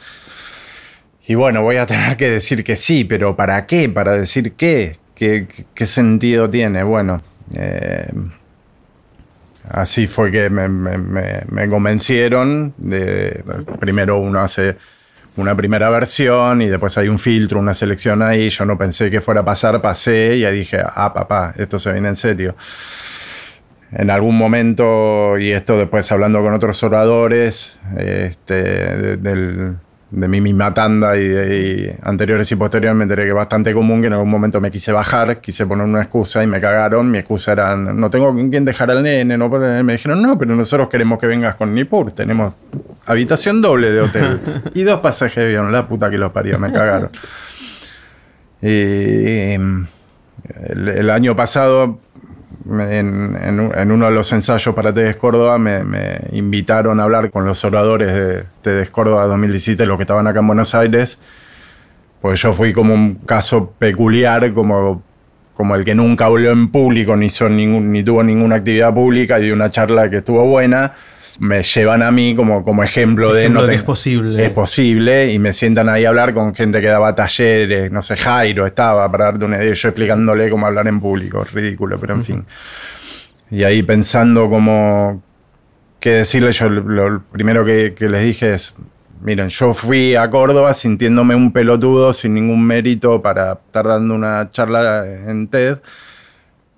y 1.27 1.35
bueno, 1.35 1.61
voy 1.61 1.77
a 1.77 1.85
tener 1.85 2.17
que 2.17 2.29
decir 2.29 2.63
que 2.63 2.75
sí, 2.75 3.05
pero 3.05 3.35
¿para 3.35 3.65
qué? 3.67 3.87
¿Para 3.87 4.13
decir 4.13 4.53
qué? 4.53 4.97
¿Qué, 5.13 5.47
qué 5.73 5.85
sentido 5.85 6.49
tiene? 6.49 6.81
Bueno, 6.83 7.21
eh, 7.53 8.09
así 9.69 10.07
fue 10.07 10.31
que 10.31 10.49
me, 10.49 11.69
convencieron. 11.69 12.73
De, 12.77 13.43
primero 13.79 14.19
uno 14.19 14.39
hace 14.39 14.77
una 15.35 15.55
primera 15.55 15.89
versión 15.91 16.63
y 16.63 16.67
después 16.67 16.97
hay 16.97 17.07
un 17.07 17.19
filtro, 17.19 17.59
una 17.59 17.75
selección 17.75 18.23
ahí. 18.23 18.49
Yo 18.49 18.65
no 18.65 18.77
pensé 18.77 19.11
que 19.11 19.21
fuera 19.21 19.41
a 19.41 19.45
pasar, 19.45 19.79
pasé 19.81 20.37
y 20.37 20.45
ahí 20.45 20.59
dije, 20.59 20.81
ah, 20.83 21.13
papá, 21.13 21.53
esto 21.57 21.77
se 21.77 21.91
viene 21.91 22.09
en 22.09 22.15
serio. 22.15 22.55
En 23.91 24.12
algún 24.12 24.38
momento, 24.38 25.39
y 25.39 25.51
esto 25.51 25.77
después 25.77 26.12
hablando 26.12 26.41
con 26.41 26.53
otros 26.53 26.84
oradores 26.84 27.79
este, 27.98 29.17
del, 29.17 29.77
de 30.12 30.27
mi 30.27 30.41
misma 30.41 30.74
tanda 30.74 31.17
y, 31.17 31.96
anteriores 32.01 32.51
y 32.51 32.55
posteriores 32.55 32.96
me 32.96 33.03
enteré 33.03 33.24
que 33.24 33.29
es 33.29 33.36
bastante 33.36 33.74
común 33.74 34.01
que 34.01 34.08
en 34.08 34.13
algún 34.13 34.29
momento 34.29 34.60
me 34.60 34.72
quise 34.72 34.91
bajar, 34.91 35.39
quise 35.39 35.67
poner 35.67 35.86
una 35.86 36.01
excusa 36.01 36.43
y 36.43 36.48
me 36.48 36.60
cagaron. 36.60 37.10
Mi 37.12 37.19
excusa 37.19 37.51
era, 37.51 37.75
no 37.75 38.10
tengo 38.10 38.27
con 38.27 38.50
quién 38.50 38.65
dejar 38.65 38.89
al 38.91 39.03
nene, 39.03 39.38
no, 39.38 39.50
me 39.50 39.93
dijeron, 39.93 40.22
no, 40.22 40.38
pero 40.38 40.55
nosotros 40.55 40.89
queremos 40.89 41.19
que 41.19 41.27
vengas 41.27 41.55
con 41.55 41.74
Nipur, 41.74 42.12
tenemos 42.12 42.53
habitación 43.05 43.62
doble 43.62 43.91
de 43.91 44.01
hotel 44.01 44.39
y 44.74 44.84
dos 44.84 45.00
pasajes 45.00 45.43
de 45.43 45.58
avión, 45.58 45.72
la 45.72 45.88
puta 45.88 46.10
que 46.10 46.17
los 46.17 46.31
paría, 46.31 46.58
me 46.58 46.72
cagaron. 46.72 47.12
Y 48.62 49.53
el 50.69 51.10
año 51.10 51.36
pasado 51.36 52.00
en, 52.69 53.91
uno 53.91 54.05
de 54.05 54.11
los 54.11 54.31
ensayos 54.31 54.75
para 54.75 54.93
TEDx 54.93 55.17
Córdoba 55.17 55.57
me, 55.57 55.81
invitaron 56.31 56.99
a 56.99 57.03
hablar 57.03 57.31
con 57.31 57.45
los 57.45 57.63
oradores 57.65 58.13
de 58.13 58.43
TEDx 58.61 58.89
Córdoba 58.89 59.25
2017, 59.25 59.85
los 59.85 59.97
que 59.97 60.03
estaban 60.03 60.27
acá 60.27 60.39
en 60.39 60.47
Buenos 60.47 60.75
Aires, 60.75 61.19
pues 62.21 62.41
yo 62.41 62.53
fui 62.53 62.73
como 62.73 62.93
un 62.93 63.15
caso 63.15 63.73
peculiar, 63.77 64.53
como, 64.53 65.01
como 65.53 65.75
el 65.75 65.83
que 65.83 65.95
nunca 65.95 66.25
habló 66.25 66.51
en 66.51 66.69
público, 66.71 67.15
ni, 67.15 67.29
son 67.29 67.55
ningún, 67.55 67.91
ni 67.91 68.03
tuvo 68.03 68.23
ninguna 68.23 68.57
actividad 68.57 68.93
pública 68.93 69.39
y 69.39 69.47
de 69.47 69.53
una 69.53 69.69
charla 69.69 70.09
que 70.09 70.17
estuvo 70.17 70.45
buena 70.45 70.93
me 71.39 71.63
llevan 71.63 72.03
a 72.03 72.12
mí 72.12 72.36
como, 72.36 72.63
como 72.63 72.84
ejemplo, 72.84 73.34
de 73.34 73.50
no 73.50 73.65
es 73.65 73.81
posible. 73.84 74.43
Es 74.43 74.50
posible 74.51 75.31
y 75.31 75.39
me 75.39 75.53
sientan 75.53 75.89
ahí 75.89 76.05
a 76.05 76.10
hablar 76.10 76.34
con 76.34 76.53
gente 76.53 76.81
que 76.81 76.88
daba 76.88 77.15
talleres, 77.15 77.91
no 77.91 78.01
sé, 78.01 78.17
Jairo 78.17 78.65
estaba 78.65 79.10
para 79.10 79.25
darte 79.25 79.46
una 79.46 79.58
idea, 79.58 79.74
yo 79.74 79.88
explicándole 79.88 80.50
cómo 80.50 80.67
hablar 80.67 80.88
en 80.88 81.00
público, 81.00 81.43
ridículo, 81.43 81.98
pero 82.00 82.13
en 82.13 82.24
fin. 82.24 82.46
Y 83.50 83.63
ahí 83.63 83.81
pensando 83.84 84.50
cómo 84.50 85.24
qué 86.00 86.12
decirle, 86.12 86.51
yo 86.51 86.69
lo 86.69 87.24
primero 87.31 87.65
que, 87.65 87.93
que 87.98 88.10
les 88.10 88.24
dije 88.24 88.53
es, 88.53 88.75
miren, 89.22 89.50
yo 89.50 89.74
fui 89.74 90.15
a 90.15 90.29
Córdoba 90.29 90.74
sintiéndome 90.74 91.36
un 91.36 91.51
pelotudo 91.51 92.13
sin 92.13 92.34
ningún 92.34 92.65
mérito 92.65 93.22
para 93.22 93.53
estar 93.53 93.88
dando 93.88 94.13
una 94.13 94.51
charla 94.51 95.05
en 95.05 95.48
TED 95.48 95.79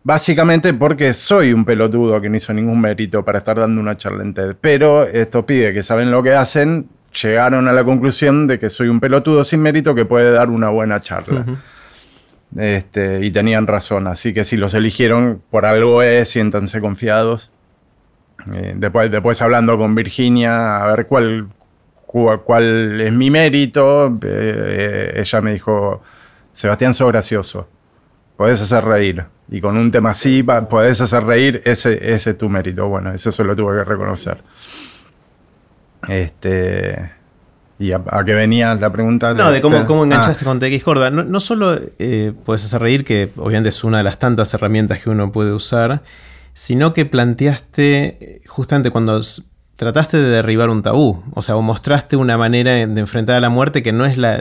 Básicamente 0.04 0.74
porque 0.74 1.14
soy 1.14 1.54
un 1.54 1.64
pelotudo 1.64 2.20
que 2.20 2.30
no 2.30 2.36
hizo 2.36 2.54
ningún 2.54 2.82
mérito 2.82 3.24
para 3.24 3.40
estar 3.40 3.60
dando 3.60 3.80
una 3.80 3.98
charla 3.98 4.24
en 4.24 4.34
TED. 4.34 4.56
Pero 4.60 5.04
estos 5.04 5.46
pibes 5.46 5.74
que 5.74 5.84
saben 5.84 6.10
lo 6.10 6.24
que 6.24 6.34
hacen 6.34 6.90
llegaron 7.22 7.68
a 7.68 7.74
la 7.74 7.84
conclusión 7.84 8.48
de 8.48 8.58
que 8.58 8.70
soy 8.70 8.88
un 8.88 9.00
pelotudo 9.00 9.44
sin 9.44 9.62
mérito 9.62 9.94
que 9.94 10.06
puede 10.06 10.32
dar 10.32 10.50
una 10.50 10.70
buena 10.70 11.00
charla. 11.00 11.46
este, 12.58 13.24
y 13.24 13.30
tenían 13.32 13.68
razón. 13.68 14.08
Así 14.08 14.34
que 14.34 14.44
si 14.44 14.58
los 14.58 14.74
eligieron 14.74 15.44
por 15.52 15.66
algo 15.68 16.02
es, 16.02 16.30
siéntanse 16.30 16.82
confiados. 16.82 17.52
Eh, 18.52 18.74
después, 18.76 19.12
después 19.12 19.40
hablando 19.44 19.78
con 19.78 19.94
Virginia, 19.94 20.78
a 20.78 20.96
ver 20.96 21.06
cuál, 21.06 21.50
cuál 22.08 23.00
es 23.00 23.14
mi 23.14 23.30
mérito, 23.30 24.08
eh, 24.08 24.18
eh, 24.24 25.14
ella 25.18 25.42
me 25.42 25.54
dijo, 25.54 26.02
Sebastián, 26.52 26.96
sos 26.96 27.08
gracioso 27.10 27.68
podés 28.42 28.60
hacer 28.60 28.84
reír. 28.84 29.24
Y 29.52 29.60
con 29.60 29.78
un 29.78 29.92
tema 29.92 30.12
así 30.12 30.44
podés 30.44 31.02
hacer 31.02 31.26
reír, 31.26 31.62
ese, 31.66 32.14
ese 32.14 32.30
es 32.32 32.38
tu 32.38 32.48
mérito. 32.50 32.88
Bueno, 32.88 33.12
eso 33.12 33.32
se 33.32 33.44
lo 33.44 33.54
tuve 33.54 33.80
que 33.80 33.84
reconocer. 33.84 34.42
Este. 36.08 37.12
¿Y 37.78 37.92
a, 37.92 38.02
qué 38.26 38.34
venía 38.34 38.74
la 38.76 38.92
pregunta? 38.92 39.34
no, 39.34 39.52
de 39.52 39.60
cómo, 39.60 39.86
cómo 39.86 40.06
enganchaste 40.06 40.46
ah. 40.46 40.48
con 40.48 40.60
TX 40.60 40.84
Corda. 40.84 41.10
No, 41.10 41.40
solo 41.42 41.78
eh, 42.00 42.32
puedes 42.46 42.64
hacer 42.64 42.82
reír, 42.82 43.04
que 43.04 43.30
obviamente 43.36 43.70
es 43.70 43.84
una 43.84 43.98
de 43.98 44.04
las 44.04 44.20
tantas 44.20 44.54
herramientas 44.54 45.04
que 45.04 45.10
uno 45.10 45.34
puede 45.34 45.52
usar, 45.52 46.02
sino 46.54 46.94
que 46.94 47.06
planteaste, 47.06 48.06
eh, 48.06 48.42
justamente 48.48 48.90
cuando 48.90 49.20
trataste 49.82 50.18
de 50.18 50.30
derribar 50.30 50.70
un 50.70 50.84
tabú, 50.84 51.24
o 51.34 51.42
sea, 51.42 51.56
o 51.56 51.64
mostraste 51.64 52.16
una 52.16 52.38
manera 52.38 52.74
de 52.74 53.00
enfrentar 53.00 53.38
a 53.38 53.40
la 53.40 53.50
muerte 53.50 53.82
que 53.82 53.92
no 53.92 54.06
es 54.06 54.16
la, 54.16 54.38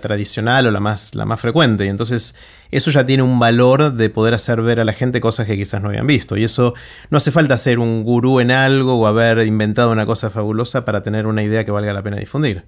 tradicional 0.00 0.66
o 0.66 0.72
la 0.72 0.80
más, 0.80 1.14
la 1.14 1.24
más 1.26 1.40
frecuente. 1.40 1.84
Y 1.84 1.88
entonces 1.88 2.34
eso 2.72 2.90
ya 2.90 3.06
tiene 3.06 3.22
un 3.22 3.38
valor 3.38 3.92
de 3.92 4.10
poder 4.10 4.34
hacer 4.34 4.60
ver 4.60 4.80
a 4.80 4.84
la 4.84 4.94
gente 4.94 5.20
cosas 5.20 5.46
que 5.46 5.56
quizás 5.56 5.80
no 5.80 5.90
habían 5.90 6.08
visto. 6.08 6.36
Y 6.36 6.42
eso 6.42 6.74
no 7.08 7.18
hace 7.18 7.30
falta 7.30 7.56
ser 7.56 7.78
un 7.78 8.02
gurú 8.02 8.40
en 8.40 8.50
algo 8.50 8.98
o 8.98 9.06
haber 9.06 9.46
inventado 9.46 9.92
una 9.92 10.06
cosa 10.06 10.28
fabulosa 10.28 10.84
para 10.84 11.04
tener 11.04 11.28
una 11.28 11.44
idea 11.44 11.64
que 11.64 11.70
valga 11.70 11.92
la 11.92 12.02
pena 12.02 12.16
difundir. 12.16 12.64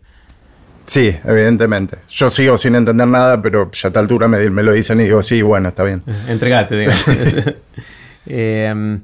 Sí, 0.87 1.13
evidentemente. 1.25 1.99
Yo 2.09 2.31
sigo 2.31 2.57
sin 2.57 2.77
entender 2.77 3.09
nada, 3.09 3.43
pero 3.43 3.69
ya 3.73 3.89
a 3.89 3.91
esta 3.91 3.99
altura 3.99 4.29
me, 4.29 4.49
me 4.49 4.63
lo 4.63 4.73
dicen 4.73 5.01
y 5.01 5.05
digo, 5.05 5.23
sí, 5.23 5.43
bueno, 5.43 5.71
está 5.71 5.83
bien. 5.83 6.05
Entregate, 6.29 6.77
digamos. 6.77 7.05
eh, 8.27 9.01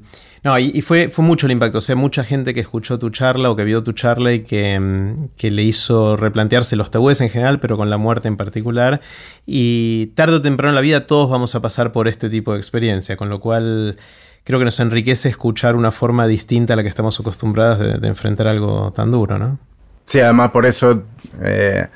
no, 0.47 0.57
y, 0.57 0.81
fue, 0.81 1.09
fue 1.09 1.25
mucho 1.25 1.45
el 1.45 1.51
impacto. 1.51 1.79
O 1.79 1.81
sea, 1.81 1.97
mucha 1.97 2.23
gente 2.23 2.53
que 2.53 2.61
escuchó 2.61 2.97
tu 2.97 3.09
charla 3.09 3.51
o 3.51 3.57
que 3.57 3.65
vio 3.65 3.83
tu 3.83 3.91
charla 3.91 4.31
y 4.31 4.43
que, 4.45 4.79
mm, 4.79 5.29
le 5.41 5.61
hizo 5.61 6.15
replantearse 6.15 6.77
los 6.77 6.89
tabúes 6.89 7.19
en 7.19 7.29
general, 7.29 7.59
pero 7.59 7.75
con 7.75 7.89
la 7.89 7.97
muerte 7.97 8.29
en 8.29 8.37
particular. 8.37 9.01
Y 9.45 10.07
tarde 10.15 10.37
o 10.37 10.41
temprano 10.41 10.69
en 10.69 10.75
la 10.75 10.81
vida 10.81 11.05
todos 11.05 11.29
vamos 11.29 11.53
a 11.55 11.61
pasar 11.61 11.91
por 11.91 12.07
este 12.07 12.29
tipo 12.29 12.53
de 12.53 12.59
experiencia, 12.59 13.17
con 13.17 13.27
lo 13.27 13.41
cual 13.41 13.97
creo 14.45 14.57
que 14.57 14.63
nos 14.63 14.79
enriquece 14.79 15.27
escuchar 15.27 15.75
una 15.75 15.91
forma 15.91 16.27
distinta 16.27 16.75
a 16.75 16.77
la 16.77 16.83
que 16.83 16.89
estamos 16.89 17.19
acostumbrados 17.19 17.79
de, 17.99 18.07
enfrentar 18.07 18.47
algo 18.47 18.93
tan 18.95 19.11
duro, 19.11 19.37
¿no? 19.37 19.59
Sí, 20.05 20.21
además 20.21 20.51
por 20.51 20.65
eso 20.65 21.03
eh, 21.43 21.87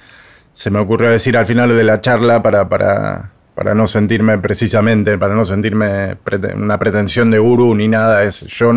se 0.51 0.69
me 0.69 0.79
ocurrió 0.79 1.09
decir 1.09 1.37
al 1.37 1.45
final 1.45 1.73
de 1.73 1.83
la 1.85 2.01
charla 2.01 2.43
para, 2.43 2.67
para 2.67 3.31
para 3.55 3.73
no 3.73 3.87
sentirme 3.87 4.37
precisamente, 4.37 5.17
para 5.17 5.35
no 5.35 5.45
sentirme 5.45 6.17
una 6.55 6.77
pretensión 6.79 7.31
de 7.31 7.39
gurú 7.39 7.75
ni 7.75 7.87
nada, 7.87 8.23
es 8.23 8.41
yo 8.41 8.71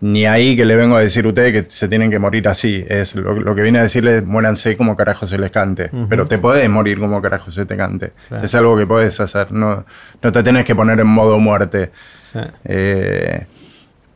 ni 0.00 0.26
ahí 0.26 0.54
que 0.54 0.64
le 0.64 0.76
vengo 0.76 0.96
a 0.96 1.00
decir 1.00 1.24
a 1.24 1.28
ustedes 1.28 1.52
que 1.52 1.70
se 1.70 1.88
tienen 1.88 2.10
que 2.10 2.18
morir 2.18 2.46
así, 2.48 2.84
es 2.88 3.14
lo, 3.14 3.54
que 3.54 3.62
viene 3.62 3.78
a 3.78 3.82
decirles 3.82 4.24
muéranse 4.24 4.76
como 4.76 4.96
carajo 4.96 5.26
se 5.26 5.38
les 5.38 5.50
cante, 5.50 5.90
pero 6.08 6.26
te 6.26 6.36
podés 6.36 6.68
morir 6.68 6.98
como 6.98 7.22
carajo 7.22 7.50
se 7.50 7.64
te 7.64 7.76
cante, 7.76 8.12
es 8.42 8.54
algo 8.54 8.76
que 8.76 8.86
podés 8.86 9.18
hacer, 9.20 9.52
no, 9.52 9.86
no 10.22 10.32
te 10.32 10.42
tenés 10.42 10.64
que 10.64 10.74
poner 10.74 11.00
en 11.00 11.06
modo 11.06 11.38
muerte. 11.38 11.90
Eh, 12.64 13.46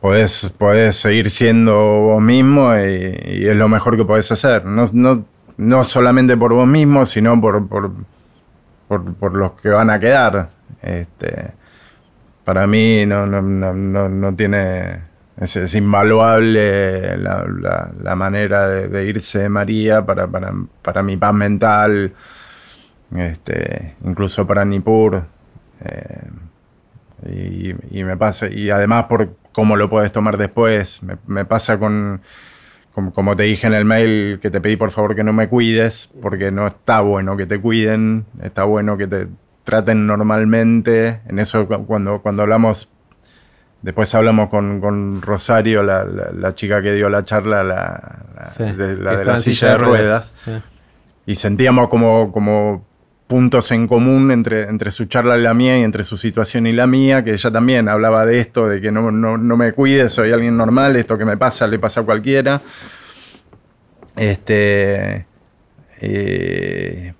podés, 0.01 0.51
seguir 0.91 1.29
siendo 1.29 1.75
vos 1.75 2.21
mismo 2.21 2.75
y, 2.75 3.47
es 3.47 3.55
lo 3.55 3.67
mejor 3.67 3.97
que 3.97 4.05
podés 4.05 4.31
hacer, 4.31 4.65
no, 4.65 4.85
no, 4.93 5.25
no 5.57 5.83
solamente 5.83 6.37
por 6.37 6.53
vos 6.53 6.67
mismo, 6.67 7.05
sino 7.05 7.39
por 7.41 7.67
por, 7.67 7.91
los 8.89 9.51
que 9.53 9.69
van 9.69 9.89
a 9.89 9.99
quedar. 9.99 10.49
Este, 10.81 11.51
para 12.43 12.67
mí 12.67 13.05
no, 13.05 13.25
no, 13.25 13.41
no, 13.41 14.09
no 14.09 14.35
tiene. 14.35 15.07
Es, 15.37 15.73
invaluable 15.75 17.17
la, 17.17 18.15
manera 18.17 18.67
de, 18.67 19.05
irse 19.05 19.39
de 19.39 19.49
María 19.49 20.05
para, 20.05 20.27
para, 20.27 21.01
mi 21.01 21.15
paz 21.15 21.33
mental, 21.33 22.13
este, 23.15 23.95
incluso 24.03 24.45
para 24.45 24.65
Nipur. 24.65 25.23
Eh, 25.85 27.75
y, 27.91 28.03
me 28.03 28.17
pasa, 28.17 28.47
y 28.49 28.69
además 28.69 29.05
por 29.05 29.37
cómo 29.53 29.77
lo 29.77 29.89
puedes 29.89 30.11
tomar 30.11 30.37
después, 30.37 31.01
me 31.25 31.45
pasa 31.45 31.79
con, 31.79 32.21
como, 32.93 33.35
te 33.35 33.43
dije 33.43 33.67
en 33.67 33.73
el 33.73 33.85
mail 33.85 34.39
que 34.41 34.49
te 34.49 34.59
pedí 34.59 34.75
por 34.75 34.91
favor 34.91 35.15
que 35.15 35.23
no 35.23 35.33
me 35.33 35.47
cuides, 35.47 36.11
porque 36.21 36.51
no 36.51 36.67
está 36.67 37.01
bueno 37.01 37.37
que 37.37 37.45
te 37.45 37.59
cuiden, 37.59 38.25
está 38.41 38.63
bueno 38.63 38.97
que 38.97 39.07
te 39.07 39.27
traten 39.63 40.05
normalmente. 40.05 41.21
En 41.27 41.39
eso 41.39 41.67
cuando, 41.67 42.21
cuando 42.21 42.43
hablamos 42.43 42.91
Después 43.81 44.13
hablamos 44.13 44.49
con, 44.49 45.21
Rosario, 45.21 45.83
la, 45.83 46.53
chica 46.53 46.81
que 46.81 46.93
dio 46.93 47.09
la 47.09 47.23
charla, 47.23 47.63
la, 47.63 48.25
de, 48.57 48.97
la, 48.97 49.37
silla 49.37 49.69
de 49.69 49.77
ruedas. 49.77 50.33
Y 51.25 51.35
sentíamos 51.35 51.87
como, 51.87 52.31
como 52.33 52.85
puntos 53.29 53.71
en 53.71 53.87
común 53.87 54.31
entre, 54.31 54.63
entre 54.63 54.89
su 54.89 55.05
charla 55.05 55.37
y 55.37 55.43
la 55.43 55.53
mía 55.53 55.77
y 55.77 55.83
entre 55.83 56.03
su 56.03 56.17
situación 56.17 56.65
y 56.65 56.71
la 56.71 56.87
mía, 56.87 57.23
que 57.23 57.33
ella 57.33 57.51
también 57.51 57.87
hablaba 57.87 58.25
de 58.25 58.39
esto, 58.39 58.67
de 58.67 58.81
que 58.81 58.91
no, 58.91 59.11
me 59.11 59.71
cuide, 59.73 60.09
soy 60.09 60.31
alguien 60.31 60.57
normal, 60.57 60.95
esto 60.95 61.15
que 61.15 61.25
me 61.25 61.37
pasa 61.37 61.67
le 61.67 61.77
pasa 61.77 62.01
a 62.01 62.03
cualquiera. 62.05 62.59
Este, 64.15 65.27
eh, 66.01 67.13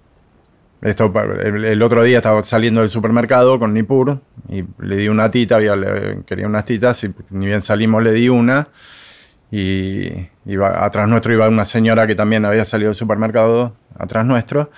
esto, 0.82 1.14
el, 1.44 1.82
otro 1.84 2.04
día 2.04 2.18
estaba 2.18 2.42
saliendo 2.42 2.80
del 2.80 2.90
supermercado 2.90 3.60
con 3.60 3.76
Nipur 3.76 4.20
y 4.50 4.64
le 4.80 4.98
di 4.98 5.10
una 5.10 5.30
tita, 5.30 5.58
había, 5.58 5.76
quería 6.26 6.48
unas 6.48 6.66
titas 6.66 7.04
y 7.04 7.14
ni 7.30 7.46
bien 7.46 7.62
salimos 7.62 8.02
le 8.02 8.14
di 8.14 8.30
una. 8.30 8.70
Y 9.52 10.28
iba, 10.48 10.84
atrás 10.84 11.08
nuestro 11.08 11.34
iba 11.34 11.48
una 11.48 11.66
señora 11.66 12.08
que 12.08 12.16
también 12.16 12.46
había 12.46 12.66
salido 12.66 12.90
del 12.90 12.96
supermercado 12.96 13.76
atrás 13.96 14.26
nuestro 14.26 14.72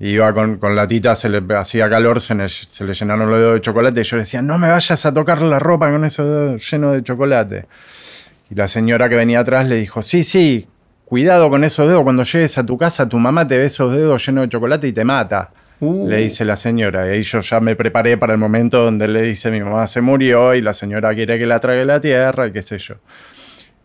iba 0.00 0.32
con, 0.34 0.56
con, 0.58 0.74
la 0.74 0.86
tita, 0.88 1.14
se 1.14 1.28
le 1.28 1.42
hacía 1.56 1.88
calor, 1.88 2.20
se 2.20 2.34
le, 2.34 2.94
llenaron 2.94 3.30
los 3.30 3.38
dedos 3.38 3.54
de 3.54 3.60
chocolate 3.60 4.00
y 4.00 4.04
yo 4.04 4.16
decía, 4.16 4.42
no 4.42 4.58
me 4.58 4.68
vayas 4.68 5.06
a 5.06 5.14
tocar 5.14 5.40
la 5.40 5.58
ropa 5.58 5.90
con 5.90 6.04
esos 6.04 6.26
dedos 6.26 6.70
llenos 6.70 6.94
de 6.94 7.02
chocolate. 7.02 7.66
Y 8.50 8.54
la 8.54 8.68
señora 8.68 9.08
que 9.08 9.14
venía 9.14 9.40
atrás 9.40 9.68
le 9.68 9.76
dijo, 9.76 10.02
sí, 10.02 10.24
sí, 10.24 10.68
cuidado 11.04 11.48
con 11.48 11.64
esos 11.64 11.88
dedos, 11.88 12.02
cuando 12.02 12.24
llegues 12.24 12.58
a 12.58 12.66
tu 12.66 12.76
casa 12.76 13.08
tu 13.08 13.18
mamá 13.18 13.46
te 13.46 13.56
ve 13.56 13.66
esos 13.66 13.92
dedos 13.92 14.26
llenos 14.26 14.44
de 14.44 14.48
chocolate 14.48 14.88
y 14.88 14.92
te 14.92 15.04
mata. 15.04 15.50
Uh. 15.80 16.08
Le 16.08 16.18
dice 16.18 16.44
la 16.44 16.56
señora, 16.56 17.06
y 17.06 17.10
ahí 17.10 17.22
yo 17.22 17.40
ya 17.40 17.60
me 17.60 17.76
preparé 17.76 18.16
para 18.16 18.32
el 18.32 18.38
momento 18.38 18.84
donde 18.84 19.08
le 19.08 19.22
dice 19.22 19.50
mi 19.50 19.60
mamá 19.60 19.86
se 19.86 20.00
murió 20.00 20.54
y 20.54 20.62
la 20.62 20.72
señora 20.72 21.14
quiere 21.14 21.38
que 21.38 21.46
la 21.46 21.60
trague 21.60 21.84
la 21.84 22.00
tierra 22.00 22.46
y 22.46 22.52
qué 22.52 22.62
sé 22.62 22.78
yo. 22.78 22.96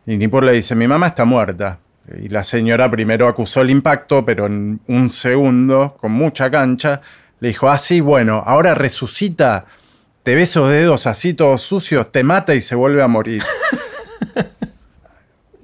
Y 0.05 0.17
Nipur 0.17 0.43
le 0.43 0.53
dice, 0.53 0.75
mi 0.75 0.87
mamá 0.87 1.07
está 1.07 1.25
muerta. 1.25 1.79
Y 2.17 2.29
la 2.29 2.43
señora 2.43 2.89
primero 2.89 3.27
acusó 3.27 3.61
el 3.61 3.69
impacto, 3.69 4.25
pero 4.25 4.45
en 4.47 4.79
un 4.87 5.09
segundo, 5.09 5.95
con 5.99 6.11
mucha 6.11 6.49
cancha, 6.49 7.01
le 7.39 7.49
dijo, 7.49 7.69
ah, 7.69 7.77
sí, 7.77 8.01
bueno, 8.01 8.43
ahora 8.45 8.75
resucita, 8.75 9.65
te 10.23 10.35
ve 10.35 10.43
esos 10.43 10.69
dedos 10.69 11.07
así 11.07 11.33
todos 11.33 11.61
sucios, 11.61 12.11
te 12.11 12.23
mata 12.23 12.55
y 12.55 12.61
se 12.61 12.75
vuelve 12.75 13.01
a 13.01 13.07
morir. 13.07 13.43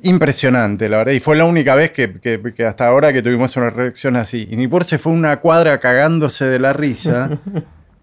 Impresionante, 0.04 0.88
la 0.88 0.98
verdad. 0.98 1.14
Y 1.14 1.20
fue 1.20 1.36
la 1.36 1.46
única 1.46 1.74
vez 1.74 1.92
que, 1.92 2.66
hasta 2.68 2.88
ahora 2.88 3.12
que 3.12 3.24
tuvimos 3.24 3.58
una 3.58 3.72
reacción 3.72 4.16
así. 4.16 4.48
Y 4.52 4.56
Nipur 4.56 4.84
se 4.84 5.00
fue 5.00 5.12
una 5.12 5.40
cuadra 5.40 5.80
cagándose 5.80 6.46
de 6.46 6.60
la 6.60 6.74
risa. 6.74 7.40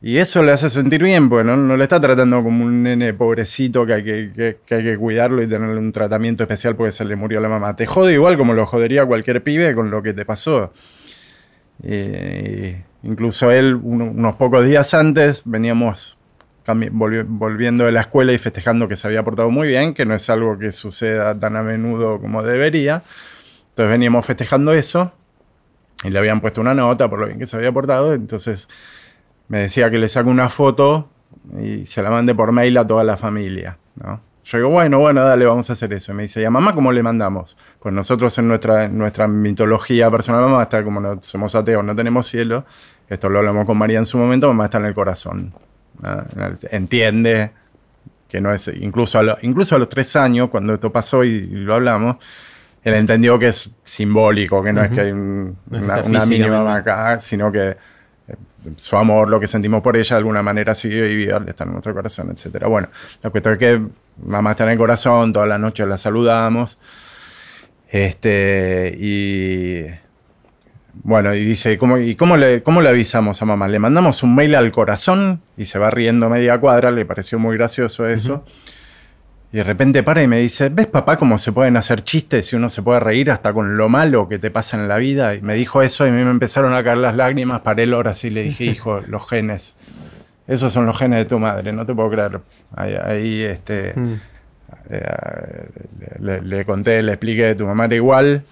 Y 0.04 0.18
eso 0.18 0.42
le 0.42 0.50
hace 0.50 0.68
sentir 0.68 1.00
bien, 1.00 1.28
porque 1.28 1.44
no, 1.44 1.76
le 1.76 1.82
está 1.85 2.00
tratando 2.00 2.42
como 2.42 2.64
un 2.64 2.82
nene 2.82 3.14
pobrecito 3.14 3.87
que 3.87 3.94
hay 3.94 4.02
que, 4.02 4.59
hay 4.68 4.82
que 4.82 4.99
cuidarlo 4.99 5.40
y 5.40 5.47
tenerle 5.47 5.78
un 5.78 5.92
tratamiento 5.92 6.42
especial 6.42 6.75
porque 6.75 6.90
se 6.90 7.04
le 7.04 7.14
murió 7.14 7.40
la 7.40 7.49
mamá. 7.49 7.76
Te 7.76 7.87
jode 7.87 8.12
igual 8.12 8.37
como 8.37 8.52
lo 8.52 8.66
jodería 8.66 9.06
cualquier 9.06 9.44
pibe 9.44 9.76
con 9.76 9.92
lo 9.92 10.02
que 10.02 10.12
te 10.12 10.25
pasó. 10.25 10.73
incluso 13.04 13.52
él, 13.52 13.76
unos 13.76 14.35
pocos 14.35 14.66
días 14.66 14.92
antes, 14.92 15.42
veníamos 15.44 16.18
volviendo 16.66 17.85
de 17.85 17.92
la 17.92 18.00
escuela 18.00 18.32
y 18.32 18.38
festejando 18.38 18.88
que 18.88 18.97
se 18.97 19.06
había 19.06 19.23
portado 19.23 19.50
muy 19.50 19.68
bien, 19.68 19.94
que 19.94 20.04
no 20.04 20.14
es 20.14 20.28
algo 20.30 20.59
que 20.59 20.73
suceda 20.73 21.38
tan 21.38 21.54
a 21.54 21.62
menudo 21.62 22.21
como 22.21 22.42
debería. 22.42 23.04
Entonces 23.71 23.92
veníamos 23.92 24.26
festejando 24.26 24.73
eso 24.73 25.12
y 26.02 26.11
le 26.11 26.18
habían 26.18 26.40
puesto 26.40 26.61
una 26.61 26.75
nota 26.75 27.09
por 27.09 27.21
lo 27.21 27.26
bien 27.26 27.38
que 27.38 27.47
se 27.47 27.56
había 27.56 27.71
portado. 27.71 28.14
Entonces 28.14 28.68
me 29.52 29.59
decía 29.59 29.90
que 29.90 29.99
le 29.99 30.09
saque 30.09 30.30
una 30.30 30.49
foto 30.49 31.11
y 31.59 31.85
se 31.85 32.02
la 32.02 32.09
mande 32.09 32.35
por 32.35 32.52
mail 32.52 32.78
a 32.78 32.87
toda 32.87 33.04
la 33.04 33.18
familia, 33.18 33.76
¿no? 33.97 34.18
Yo 34.44 34.56
digo, 34.56 34.71
bueno, 34.71 34.99
bueno, 34.99 35.23
dale, 35.23 35.44
vamos 35.44 35.68
a 35.68 35.75
hacer 35.75 35.92
eso. 35.92 36.12
Y 36.12 36.14
me 36.14 36.23
dice, 36.23 36.40
¿y 36.40 36.44
a 36.47 36.50
mamá 36.50 36.75
cómo 36.75 36.90
le 36.90 37.02
mandamos? 37.02 37.59
Pues 37.78 37.94
nosotros 37.94 38.37
en 38.38 38.49
nuestra, 38.49 38.88
nuestra 38.88 39.28
mitología 39.28 40.11
personal, 40.11 40.40
mamá 40.40 40.62
está 40.62 40.82
como 40.82 41.00
no, 41.00 41.18
somos 41.23 41.54
ateos, 41.54 41.85
no 41.85 41.94
tenemos 41.94 42.28
cielo. 42.28 42.64
Esto 43.11 43.28
lo 43.28 43.40
hablamos 43.40 43.66
con 43.66 43.76
María 43.76 43.99
en 43.99 44.06
su 44.06 44.16
momento, 44.16 44.49
mamá 44.49 44.64
está 44.64 44.78
en 44.78 44.87
el 44.87 44.94
corazón. 44.94 45.52
Entiende 46.71 47.50
que 48.30 48.41
no 48.41 48.54
es, 48.54 48.69
incluso 48.69 49.19
a, 49.19 49.36
incluso 49.43 49.76
a 49.76 49.78
los 49.78 49.91
tres 49.91 50.17
años, 50.17 50.49
cuando 50.49 50.73
esto 50.73 50.91
pasó 50.91 51.25
y, 51.25 51.47
lo 51.49 51.75
hablamos, 51.75 52.17
él 52.82 52.95
entendió 52.95 53.38
que 53.38 53.49
es 53.49 53.71
simbólico, 53.84 54.62
que 54.62 54.73
no 54.73 54.82
es 54.82 54.91
que 54.93 55.00
hay 55.02 55.12
una, 55.12 56.02
una 56.04 56.25
mínima 56.25 56.75
acá, 56.75 57.21
sino 57.21 57.52
que 57.52 57.76
su 58.76 58.96
amor, 58.96 59.28
lo 59.28 59.40
que 59.40 59.46
sentimos 59.46 59.82
por 59.82 59.96
ella, 59.96 60.16
de 60.16 60.18
alguna 60.18 60.42
manera 60.42 60.75
sigue 60.75 61.02
viva, 61.08 61.42
está 61.46 61.64
en 61.64 61.72
nuestro 61.72 61.94
corazón, 61.94 62.30
etc. 62.30 62.64
Bueno, 62.66 62.88
la 63.22 63.30
cuestión 63.30 63.54
es 63.54 63.58
que 63.58 63.82
mamá 64.25 64.52
está 64.52 64.64
en 64.64 64.70
el 64.70 64.78
corazón, 64.78 65.32
toda 65.32 65.46
la 65.46 65.58
noche 65.58 65.86
la 65.86 65.98
saludamos. 65.98 66.78
Este, 67.90 68.94
y 68.98 69.86
bueno, 70.94 71.34
y 71.34 71.44
dice, 71.44 71.78
¿cómo, 71.78 71.98
¿y 71.98 72.14
cómo 72.14 72.36
le, 72.36 72.62
cómo 72.62 72.80
le 72.80 72.88
avisamos 72.88 73.40
a 73.42 73.44
mamá? 73.44 73.68
Le 73.68 73.78
mandamos 73.78 74.22
un 74.22 74.34
mail 74.34 74.54
al 74.54 74.70
corazón 74.72 75.42
y 75.56 75.64
se 75.64 75.78
va 75.78 75.90
riendo 75.90 76.28
media 76.28 76.58
cuadra, 76.58 76.90
le 76.90 77.04
pareció 77.04 77.38
muy 77.38 77.56
gracioso 77.56 78.06
eso. 78.08 78.44
Y 79.52 79.58
de 79.58 79.65
repente 79.65 80.02
para 80.02 80.23
y 80.23 80.26
me 80.26 80.38
dice, 80.38 80.71
¿ves 80.71 80.86
papá 80.86 81.19
cómo 81.19 81.36
se 81.36 81.52
pueden 81.52 81.76
hacer 81.76 82.02
chistes 82.02 82.50
y 82.52 82.56
uno 82.56 82.71
se 82.71 82.80
puede 82.80 83.00
reír 83.00 83.30
hasta 83.30 83.52
con 83.52 83.76
lo 83.76 83.91
malo 83.91 84.26
que 84.26 84.38
te 84.38 84.50
pasa 84.50 84.78
en 84.78 84.88
la 84.88 84.97
vida? 84.97 85.34
Y 85.34 85.43
me 85.43 85.52
dijo 85.52 85.82
eso 85.82 86.06
y 86.06 86.08
a 86.08 86.12
mí 86.12 86.25
me 86.25 86.30
empezaron 86.30 86.73
a 86.73 86.82
caer 86.82 86.97
las 86.97 87.15
lágrimas, 87.15 87.60
paré 87.60 87.82
el 87.82 87.93
hora 87.93 88.12
así 88.12 88.30
le 88.30 88.45
dije, 88.45 88.65
hijo, 88.65 89.00
los 89.06 89.28
genes. 89.28 89.76
Esos 90.47 90.73
son 90.73 90.86
los 90.86 90.97
genes 90.99 91.19
de 91.19 91.25
tu 91.26 91.38
madre, 91.38 91.71
no 91.71 91.84
te 91.84 91.95
puedo 91.95 92.10
creer. 92.10 92.41
Ahí, 92.75 93.43
este, 93.43 93.93
mm. 93.95 94.21
eh, 94.88 95.69
le, 96.19 96.65
conté, 96.65 97.02
le 97.02 97.12
expliqué, 97.12 97.54
tu 97.54 97.67
mamá 97.67 97.84
era 97.84 97.95
igual. 97.95 98.45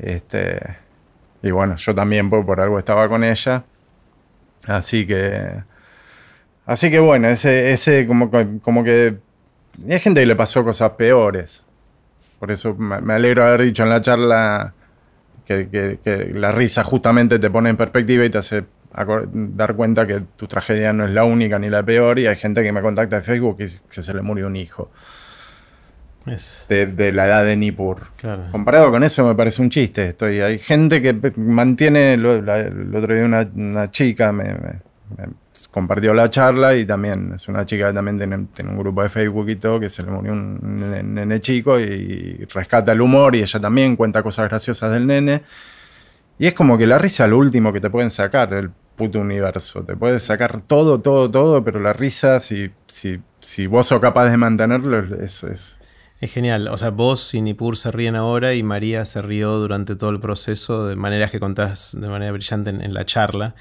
Este, 0.00 0.58
y 1.44 1.52
bueno, 1.52 1.76
yo 1.76 1.94
también 1.94 2.28
por, 2.28 2.44
por 2.44 2.60
algo 2.60 2.76
estaba 2.76 3.08
con 3.08 3.22
ella. 3.22 3.62
Así 4.66 5.06
que... 5.06 5.62
Así 6.66 6.90
que 6.90 6.98
bueno, 6.98 7.28
ese, 7.28 7.72
ese 7.72 8.06
como, 8.06 8.30
como 8.62 8.84
que 8.84 9.16
y 9.86 9.92
hay 9.92 10.00
gente 10.00 10.20
que 10.20 10.26
le 10.26 10.36
pasó 10.36 10.64
cosas 10.64 10.90
peores. 10.92 11.64
Por 12.38 12.50
eso 12.50 12.74
me 12.74 13.14
alegro 13.14 13.42
de 13.42 13.48
haber 13.48 13.62
dicho 13.62 13.82
en 13.82 13.90
la 13.90 14.00
charla 14.00 14.74
que, 15.44 16.30
la 16.34 16.52
risa 16.52 16.84
justamente 16.84 17.38
te 17.38 17.50
pone 17.50 17.70
en 17.70 17.76
perspectiva 17.76 18.24
y 18.24 18.30
te 18.30 18.38
hace 18.38 18.64
dar 19.32 19.74
cuenta 19.74 20.06
que 20.06 20.22
tu 20.36 20.46
tragedia 20.46 20.92
no 20.92 21.04
es 21.04 21.10
la 21.10 21.24
única 21.24 21.58
ni 21.58 21.68
la 21.68 21.82
peor. 21.82 22.18
Y 22.18 22.26
hay 22.26 22.36
gente 22.36 22.62
que 22.62 22.72
me 22.72 22.82
contacta 22.82 23.16
de 23.16 23.22
Facebook 23.22 23.56
y 23.60 23.66
que 23.92 24.02
se 24.02 24.14
le 24.14 24.22
murió 24.22 24.46
un 24.46 24.56
hijo. 24.56 24.90
De, 26.68 27.12
la 27.12 27.26
edad 27.26 27.44
de 27.44 27.56
Nippur. 27.56 27.98
Comparado 28.52 28.90
con 28.90 29.02
eso 29.02 29.26
me 29.26 29.34
parece 29.34 29.62
un 29.62 29.70
chiste. 29.70 30.10
Estoy, 30.10 30.40
hay 30.40 30.58
gente 30.58 31.02
que 31.02 31.32
mantiene, 31.36 32.14
el 32.14 32.26
otro 32.26 33.14
día 33.14 33.24
una, 33.24 33.90
chica 33.90 34.30
me 34.30 34.80
compartió 35.70 36.14
la 36.14 36.30
charla 36.30 36.76
y 36.76 36.84
también 36.84 37.32
es 37.34 37.48
una 37.48 37.66
chica 37.66 37.88
que 37.88 37.94
también 37.94 38.48
tiene, 38.52 38.70
un 38.70 38.78
grupo 38.78 39.02
de 39.02 39.08
Facebook 39.08 39.48
y 39.48 39.56
todo, 39.56 39.80
que 39.80 39.88
se 39.88 40.02
le 40.02 40.10
murió 40.10 40.32
un 40.32 41.14
nene, 41.14 41.40
chico 41.40 41.78
y, 41.78 42.46
rescata 42.52 42.92
el 42.92 43.00
humor 43.00 43.34
y 43.36 43.40
ella 43.40 43.60
también 43.60 43.96
cuenta 43.96 44.22
cosas 44.22 44.48
graciosas 44.48 44.92
del 44.92 45.06
nene. 45.06 45.42
Y 46.38 46.46
es 46.46 46.54
como 46.54 46.78
que 46.78 46.86
la 46.86 46.98
risa 46.98 47.24
es 47.24 47.30
lo 47.30 47.38
último 47.38 47.72
que 47.72 47.80
te 47.80 47.90
pueden 47.90 48.10
sacar 48.10 48.48
del 48.48 48.70
puto 48.96 49.20
universo. 49.20 49.84
Te 49.84 49.96
puedes 49.96 50.22
sacar 50.22 50.60
todo, 50.62 51.00
todo, 51.00 51.30
todo, 51.30 51.62
pero 51.62 51.80
la 51.80 51.92
risa, 51.92 52.40
si, 52.40 52.70
si, 52.86 53.20
si 53.40 53.66
vos 53.66 53.86
sos 53.86 54.00
capaz 54.00 54.30
de 54.30 54.36
mantenerlo, 54.36 54.98
es, 55.22 55.44
es 55.44 55.80
es 56.20 56.32
genial. 56.32 56.68
O 56.68 56.76
sea, 56.76 56.90
vos 56.90 57.34
y 57.34 57.40
Nipur 57.40 57.76
se 57.78 57.90
ríen 57.90 58.14
ahora 58.14 58.54
y 58.54 58.62
María 58.62 59.04
se 59.06 59.22
rió 59.22 59.52
durante 59.58 59.96
todo 59.96 60.10
el 60.10 60.20
proceso 60.20 60.86
de 60.86 60.94
maneras 60.94 61.30
que 61.30 61.40
contás 61.40 61.96
de 61.98 62.08
manera 62.08 62.30
brillante 62.32 62.70
en 62.70 62.94
la 62.94 63.06
charla. 63.06 63.54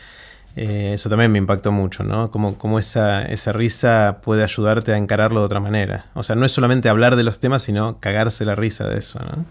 Eh, 0.61 0.91
eso 0.95 1.07
también 1.09 1.31
me 1.31 1.37
impactó 1.37 1.71
mucho, 1.71 2.03
¿no? 2.03 2.31
Como, 2.31 2.79
esa, 2.79 3.23
esa, 3.23 3.53
risa 3.53 4.17
puede 4.21 4.43
ayudarte 4.43 4.91
a 4.91 4.97
encararlo 4.97 5.39
de 5.39 5.45
otra 5.45 5.61
manera. 5.61 6.07
O 6.15 6.21
sea, 6.21 6.35
no 6.35 6.45
es 6.45 6.51
solamente 6.51 6.89
hablar 6.89 7.15
de 7.15 7.23
los 7.23 7.39
temas, 7.39 7.61
sino 7.63 8.01
cagarse 8.01 8.43
la 8.43 8.55
risa 8.55 8.85
de 8.89 8.97
eso, 8.97 9.19
¿no? 9.19 9.45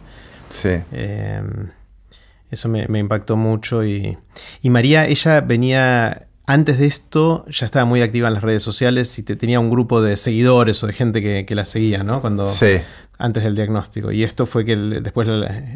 Sí. 0.50 0.68
Eh, 0.92 1.42
eso 2.50 2.68
me, 2.68 2.98
impactó 2.98 3.38
mucho. 3.38 3.84
Y, 3.84 4.18
y, 4.60 4.68
María, 4.68 5.06
ella 5.06 5.40
venía, 5.40 6.26
antes 6.44 6.78
de 6.78 6.84
esto, 6.84 7.46
ya 7.48 7.64
estaba 7.64 7.86
muy 7.86 8.02
activa 8.02 8.28
en 8.28 8.34
las 8.34 8.42
redes 8.42 8.62
sociales 8.62 9.18
y 9.18 9.22
te, 9.22 9.34
tenía 9.34 9.60
un 9.60 9.70
grupo 9.70 10.02
de 10.02 10.14
seguidores 10.18 10.84
o 10.84 10.88
de 10.88 10.92
gente 10.92 11.22
que, 11.22 11.54
la 11.54 11.64
seguía, 11.64 12.02
¿no? 12.02 12.20
Cuando, 12.20 12.44
sí. 12.44 12.82
Antes 13.16 13.44
del 13.44 13.54
diagnóstico. 13.54 14.12
Y 14.12 14.24
esto 14.24 14.44
fue 14.44 14.66
que 14.66 14.76
después, 14.76 15.26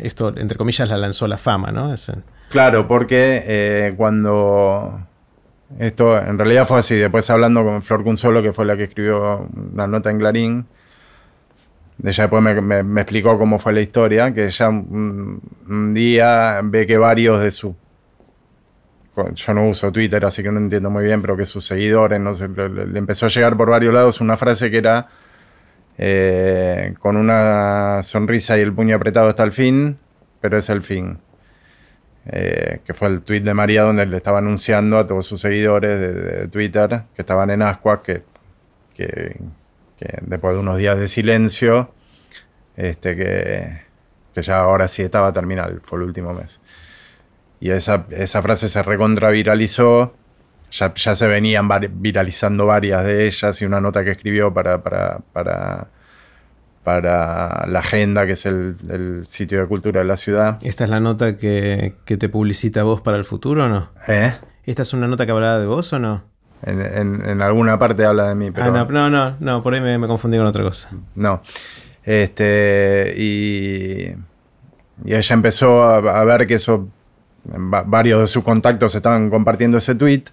esto, 0.03 0.35
entre 0.37 0.59
comillas, 0.59 0.91
la 0.91 0.99
lanzó 0.99 1.27
la 1.27 1.39
fama, 1.39 1.73
¿no? 1.73 1.95
Claro, 2.51 2.87
porque 2.87 3.43
eh, 3.47 3.95
cuando 3.97 5.07
esto 5.79 6.19
en 6.19 6.39
realidad 6.39 6.67
fue 6.67 6.79
así. 6.79 6.97
Después 6.97 7.29
hablando 7.31 7.65
con 7.65 7.83
Flor 7.83 8.05
Cunzolo, 8.05 8.43
que 8.43 8.53
fue 8.53 8.65
la 8.65 8.77
que 8.77 8.85
escribió 8.85 9.49
la 9.75 9.87
nota 9.87 10.11
en 10.11 10.19
Clarín, 10.19 10.67
ella 12.05 12.25
después 12.25 12.43
me, 12.43 13.01
explicó 13.01 13.39
cómo 13.39 13.59
fue 13.59 13.73
la 13.73 13.81
historia, 13.81 14.35
que 14.35 14.47
ella 14.47 14.69
un, 14.69 15.93
día 15.95 16.61
ve 16.65 16.87
que 16.87 16.99
varios 16.99 17.41
de 17.41 17.51
sus... 17.51 17.75
Yo 19.35 19.55
no 19.55 19.69
uso 19.69 19.93
Twitter, 19.93 20.25
así 20.25 20.43
que 20.43 20.51
no 20.51 20.59
entiendo 20.59 20.89
muy 20.89 21.05
bien, 21.05 21.21
pero 21.21 21.37
que 21.37 21.45
sus 21.45 21.67
seguidores, 21.67 22.19
no 22.19 22.35
sé, 22.35 22.49
le, 22.49 22.99
empezó 22.99 23.27
a 23.27 23.29
llegar 23.29 23.57
por 23.59 23.69
varios 23.69 23.93
lados 23.93 24.23
una 24.23 24.39
frase 24.39 24.71
que 24.71 24.79
era, 24.79 25.07
eh, 25.99 26.95
con 26.99 27.19
una 27.19 28.03
sonrisa 28.03 28.57
y 28.57 28.63
el 28.63 28.73
puño 28.73 28.97
apretado 28.97 29.29
hasta 29.29 29.45
el 29.45 29.53
fin, 29.53 29.99
pero 30.41 30.57
es 30.57 30.71
el 30.71 30.83
fin. 30.83 31.19
Eh, 32.27 32.81
que 32.85 32.95
fue 32.95 33.09
el 33.09 33.23
tweet 33.23 33.41
de 33.41 33.53
María 33.53 33.83
donde 33.83 34.07
le 34.07 34.17
estaba 34.17 34.39
anunciando 34.39 34.97
a 34.97 35.07
todos 35.09 35.27
sus 35.27 35.41
seguidores 35.41 35.99
de, 35.99 36.47
Twitter 36.49 37.03
que 37.17 37.23
estaban 37.23 37.51
en 37.51 37.63
Ascua 37.63 38.01
que, 38.01 38.23
que, 38.95 39.41
después 40.21 40.55
de 40.55 40.61
unos 40.61 40.79
días 40.79 40.99
de 40.99 41.09
silencio, 41.09 41.93
este, 42.77 43.17
que, 43.17 43.83
que 44.35 44.43
ya 44.43 44.61
ahora 44.61 44.87
sí 44.89 45.03
estaba 45.03 45.33
terminal, 45.33 45.81
fue 45.83 45.99
el 45.99 46.05
último 46.05 46.33
mes. 46.33 46.61
Y 47.61 47.71
esa, 47.71 48.07
esa 48.11 48.43
frase 48.43 48.69
se 48.69 48.83
recontraviralizó. 48.83 50.15
Ya, 50.73 50.95
ya 50.95 51.15
se 51.15 51.27
venían 51.27 51.69
viralizando 52.01 52.67
varias 52.67 53.05
de 53.05 53.27
ellas 53.27 53.61
y 53.61 53.67
una 53.67 53.81
nota 53.81 54.03
que 54.05 54.13
escribió 54.13 54.53
para, 54.55 54.83
para, 54.83 55.21
para 55.33 55.89
para 56.85 57.65
la 57.69 57.79
agenda, 57.79 58.27
que 58.27 58.33
es 58.33 58.45
el, 58.47 59.23
sitio 59.27 59.61
de 59.61 59.67
cultura 59.67 60.01
de 60.01 60.07
la 60.07 60.17
ciudad. 60.17 60.59
¿Esta 60.63 60.85
es 60.85 60.91
la 60.91 61.01
nota 61.01 61.37
que, 61.37 61.95
te 62.05 62.29
publicita 62.29 62.83
vos 62.83 63.01
para 63.01 63.17
el 63.17 63.25
futuro 63.25 63.65
o 63.65 63.69
no? 63.69 63.91
¿Eh? 64.09 64.35
¿Esta 64.65 64.83
es 64.83 64.93
una 64.93 65.07
nota 65.07 65.25
que 65.25 65.33
hablaba 65.33 65.59
de 65.59 65.67
vos 65.67 65.93
o 65.93 65.99
no? 65.99 66.25
En, 66.65 67.43
alguna 67.43 67.79
parte 67.79 68.05
habla 68.05 68.29
de 68.29 68.35
mí, 68.35 68.51
pero... 68.51 68.67
Ah, 68.67 68.87
no, 68.89 69.11
no, 69.11 69.37
no, 69.41 69.63
por 69.63 69.75
ahí 69.75 69.81
me, 69.81 70.07
confundí 70.07 70.39
con 70.39 70.47
otra 70.47 70.63
cosa. 70.63 70.91
No. 71.15 71.43
Este, 72.05 73.15
y, 73.17 74.15
y 75.05 75.15
ella 75.15 75.35
empezó 75.35 75.83
a, 75.83 76.25
ver 76.25 76.47
que 76.47 76.55
eso, 76.55 76.89
varios 77.45 78.21
de 78.21 78.27
sus 78.29 78.45
contactos 78.45 78.95
estaban 78.95 79.31
compartiendo 79.31 79.79
ese 79.79 79.95
tweet. 79.95 80.25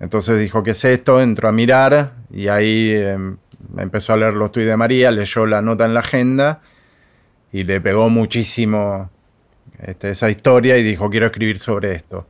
Entonces 0.00 0.38
dijo, 0.40 0.62
¿qué 0.62 0.72
es 0.72 0.84
esto? 0.84 1.20
Entró 1.20 1.48
a 1.48 1.52
mirar 1.52 2.12
y 2.30 2.46
ahí... 2.48 2.92
Em, 2.92 3.36
empezó 3.76 4.12
a 4.12 4.16
leer 4.16 4.34
los 4.34 4.52
tuits 4.52 4.68
de 4.68 4.76
María, 4.76 5.10
leyó 5.10 5.46
la 5.46 5.62
nota 5.62 5.84
en 5.84 5.94
la 5.94 6.00
agenda 6.00 6.62
y 7.52 7.64
le 7.64 7.80
pegó 7.80 8.08
muchísimo 8.08 9.10
este, 9.80 10.10
esa 10.10 10.30
historia 10.30 10.76
y 10.78 10.82
dijo, 10.82 11.10
quiero 11.10 11.26
escribir 11.26 11.58
sobre 11.58 11.94
esto. 11.94 12.26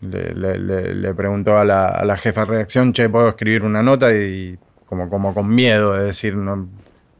Le, 0.00 1.14
preguntó 1.14 1.58
a 1.58 1.64
la, 1.64 2.16
jefa 2.16 2.42
de 2.42 2.46
redacción, 2.46 2.92
che, 2.92 3.08
¿puedo 3.08 3.28
escribir 3.28 3.64
una 3.64 3.82
nota? 3.82 4.14
Y 4.14 4.58
como, 4.86 5.34
con 5.34 5.48
miedo 5.48 5.94
de 5.94 6.04
decir, 6.04 6.36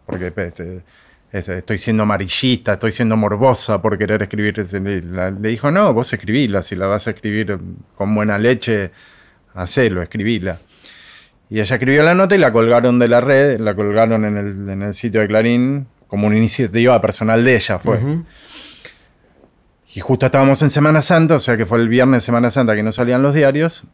porque 0.06 0.32
este, 0.36 0.82
este, 1.32 1.58
estoy 1.58 1.78
siendo 1.78 2.04
amarillista, 2.04 2.74
estoy 2.74 2.92
siendo 2.92 3.16
morbosa 3.16 3.82
por 3.82 3.98
querer 3.98 4.22
escribir. 4.22 4.58
Le 4.58 5.48
dijo, 5.48 5.70
no, 5.70 5.92
vos 5.92 6.12
escribíla, 6.12 6.62
si 6.62 6.76
la 6.76 6.86
vas 6.86 7.08
a 7.08 7.10
escribir 7.10 7.58
con 7.96 8.14
buena 8.14 8.38
leche, 8.38 8.92
hacelo, 9.54 10.02
escribíla. 10.02 10.60
Y 11.50 11.60
ella 11.60 11.76
escribió 11.76 12.02
la 12.02 12.14
nota 12.14 12.34
y 12.34 12.38
la 12.38 12.52
colgaron 12.52 12.98
de 12.98 13.08
la 13.08 13.20
red, 13.20 13.58
la 13.58 13.74
colgaron 13.74 14.24
en 14.24 14.82
el, 14.82 14.94
sitio 14.94 15.20
de 15.20 15.28
Clarín 15.28 15.86
como 16.06 16.26
una 16.26 16.36
iniciativa 16.36 17.00
personal 17.00 17.44
de 17.44 17.56
ella, 17.56 17.78
fue. 17.78 17.98
Y 19.94 20.00
justo 20.00 20.26
estábamos 20.26 20.60
en 20.62 20.70
Semana 20.70 21.00
Santa, 21.00 21.36
o 21.36 21.38
sea 21.38 21.56
que 21.56 21.64
fue 21.64 21.78
el 21.78 21.88
viernes 21.88 22.22
de 22.22 22.26
Semana 22.26 22.50
Santa 22.50 22.74
que 22.74 22.82
no 22.82 22.92
salían 22.92 23.22
los 23.22 23.34
diarios. 23.34 23.84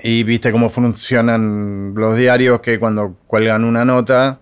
Y 0.00 0.22
viste 0.22 0.52
cómo 0.52 0.68
funcionan 0.68 1.94
los 1.94 2.16
diarios, 2.16 2.60
que 2.60 2.78
cuando 2.78 3.16
cuelgan 3.26 3.64
una 3.64 3.84
nota, 3.84 4.40